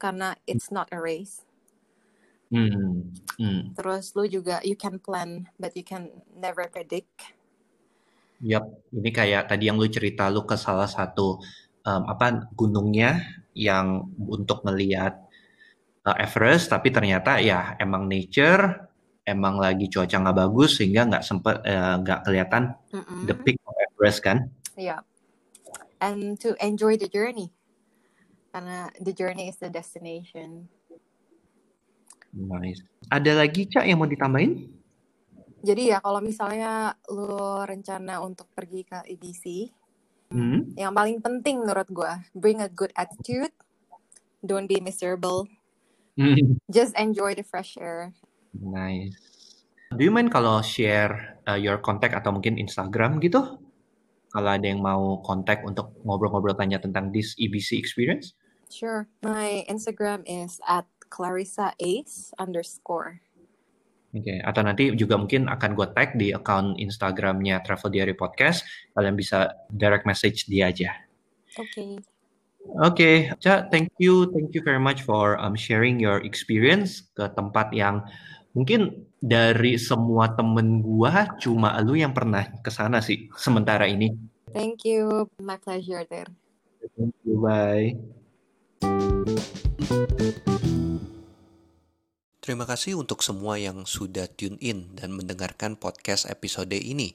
karena 0.00 0.32
it's 0.48 0.72
not 0.72 0.88
a 0.88 0.96
race 0.96 1.44
Hmm. 2.48 3.12
Hmm. 3.36 3.76
Terus 3.76 4.16
lu 4.16 4.24
juga 4.24 4.64
you 4.64 4.72
can 4.72 4.96
plan 4.96 5.52
but 5.60 5.76
you 5.76 5.84
can 5.84 6.08
never 6.32 6.64
predict 6.72 7.36
Yap, 8.38 8.64
ini 8.94 9.10
kayak 9.10 9.50
tadi 9.50 9.66
yang 9.66 9.82
lu 9.82 9.90
cerita 9.90 10.30
lu 10.30 10.46
ke 10.46 10.54
salah 10.54 10.86
satu 10.86 11.42
um, 11.82 12.02
apa 12.06 12.46
gunungnya 12.54 13.18
yang 13.50 14.14
untuk 14.14 14.62
melihat 14.62 15.18
uh, 16.06 16.14
Everest, 16.14 16.70
tapi 16.70 16.94
ternyata 16.94 17.42
ya 17.42 17.74
emang 17.82 18.06
nature, 18.06 18.86
emang 19.26 19.58
lagi 19.58 19.90
cuaca 19.90 20.22
nggak 20.22 20.38
bagus 20.38 20.78
sehingga 20.78 21.10
nggak 21.10 21.24
sempet 21.26 21.66
uh, 21.66 21.98
nggak 21.98 22.20
uh, 22.20 22.24
kelihatan 22.24 22.62
mm 22.94 23.02
-hmm. 23.02 23.20
the 23.26 23.34
peak 23.34 23.58
of 23.66 23.74
Everest 23.74 24.22
kan? 24.22 24.54
Iya. 24.78 25.02
Yeah. 25.02 25.02
And 25.98 26.38
to 26.38 26.54
enjoy 26.62 26.94
the 26.94 27.10
journey, 27.10 27.50
karena 28.54 28.94
the 29.02 29.10
journey 29.10 29.50
is 29.50 29.58
the 29.58 29.66
destination. 29.66 30.70
Nice. 32.30 32.86
Ada 33.10 33.34
lagi 33.34 33.66
Cak 33.66 33.82
yang 33.82 33.98
mau 33.98 34.06
ditambahin? 34.06 34.77
Jadi 35.58 35.90
ya 35.90 35.98
kalau 35.98 36.22
misalnya 36.22 36.94
lu 37.10 37.34
rencana 37.66 38.22
untuk 38.22 38.46
pergi 38.54 38.86
ke 38.86 38.98
EDC, 39.10 39.44
hmm? 40.30 40.78
yang 40.78 40.94
paling 40.94 41.18
penting 41.18 41.66
menurut 41.66 41.88
gue, 41.90 42.12
bring 42.34 42.62
a 42.62 42.70
good 42.70 42.94
attitude, 42.94 43.50
don't 44.46 44.70
be 44.70 44.78
miserable, 44.78 45.50
hmm. 46.14 46.62
just 46.70 46.94
enjoy 46.94 47.34
the 47.34 47.42
fresh 47.42 47.74
air. 47.74 48.14
Nice. 48.54 49.18
Do 49.90 50.04
you 50.04 50.12
mind 50.12 50.30
kalau 50.30 50.60
share 50.60 51.40
uh, 51.48 51.56
your 51.56 51.80
contact 51.80 52.14
atau 52.14 52.30
mungkin 52.30 52.60
Instagram 52.60 53.18
gitu? 53.24 53.58
Kalau 54.28 54.50
ada 54.52 54.66
yang 54.68 54.84
mau 54.84 55.24
kontak 55.24 55.64
untuk 55.64 55.96
ngobrol-ngobrol 56.04 56.52
tanya 56.52 56.76
tentang 56.76 57.08
this 57.08 57.32
EBC 57.40 57.80
experience? 57.80 58.36
Sure. 58.68 59.08
My 59.24 59.64
Instagram 59.64 60.28
is 60.28 60.60
at 60.68 60.84
Clarissa 61.08 61.72
Ace 61.80 62.36
underscore. 62.36 63.24
Oke, 64.18 64.34
okay. 64.34 64.38
atau 64.42 64.62
nanti 64.66 64.90
juga 64.98 65.14
mungkin 65.14 65.46
akan 65.46 65.70
gue 65.78 65.88
tag 65.94 66.18
di 66.18 66.34
account 66.34 66.76
Instagramnya 66.76 67.62
Travel 67.62 67.94
Diary 67.94 68.18
Podcast. 68.18 68.66
Kalian 68.92 69.14
bisa 69.14 69.54
direct 69.70 70.04
message 70.04 70.50
dia 70.50 70.70
aja. 70.70 70.90
Oke. 71.56 71.70
Okay. 71.70 71.92
Oke, 72.68 72.84
okay. 72.84 73.16
Ca, 73.40 73.64
thank 73.70 73.88
you, 73.96 74.28
thank 74.34 74.52
you 74.52 74.60
very 74.60 74.82
much 74.82 75.06
for 75.06 75.40
um, 75.40 75.56
sharing 75.56 75.96
your 75.96 76.20
experience 76.20 77.06
ke 77.16 77.24
tempat 77.32 77.72
yang 77.72 78.04
mungkin 78.52 79.08
dari 79.22 79.78
semua 79.78 80.34
temen 80.34 80.82
gua 80.82 81.38
cuma 81.38 81.78
lu 81.80 81.94
yang 81.94 82.12
pernah 82.12 82.44
ke 82.60 82.68
sana 82.68 83.00
sih 83.00 83.30
sementara 83.38 83.88
ini. 83.88 84.12
Thank 84.52 84.84
you, 84.84 85.28
my 85.40 85.56
pleasure 85.56 86.04
there. 86.08 86.28
Thank 86.96 87.14
you, 87.24 87.40
bye. 87.40 87.96
Terima 92.48 92.64
kasih 92.64 92.96
untuk 92.96 93.20
semua 93.20 93.60
yang 93.60 93.84
sudah 93.84 94.24
tune 94.24 94.56
in 94.64 94.96
dan 94.96 95.12
mendengarkan 95.12 95.76
podcast 95.76 96.24
episode 96.32 96.72
ini. 96.72 97.12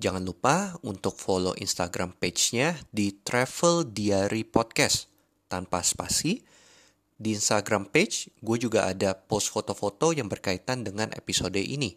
Jangan 0.00 0.24
lupa 0.24 0.80
untuk 0.80 1.20
follow 1.20 1.52
Instagram 1.60 2.16
page-nya 2.16 2.80
di 2.88 3.12
Travel 3.20 3.92
Diary 3.92 4.48
Podcast 4.48 5.12
tanpa 5.52 5.84
spasi. 5.84 6.40
Di 7.20 7.36
Instagram 7.36 7.92
page, 7.92 8.32
gue 8.40 8.56
juga 8.56 8.88
ada 8.88 9.12
post 9.12 9.52
foto-foto 9.52 10.16
yang 10.16 10.32
berkaitan 10.32 10.88
dengan 10.88 11.12
episode 11.12 11.60
ini. 11.60 11.92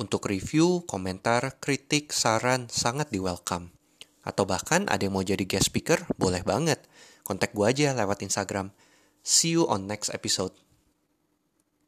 Untuk 0.00 0.32
review, 0.32 0.88
komentar, 0.88 1.60
kritik, 1.60 2.16
saran, 2.16 2.72
sangat 2.72 3.12
di 3.12 3.20
welcome. 3.20 3.68
Atau 4.24 4.48
bahkan 4.48 4.88
ada 4.88 5.04
yang 5.04 5.12
mau 5.12 5.20
jadi 5.20 5.44
guest 5.44 5.68
speaker, 5.68 6.08
boleh 6.16 6.40
banget. 6.40 6.80
Kontak 7.20 7.52
gue 7.52 7.68
aja 7.68 7.92
lewat 7.92 8.24
Instagram. 8.24 8.72
See 9.20 9.60
you 9.60 9.68
on 9.68 9.84
next 9.84 10.08
episode. 10.16 10.56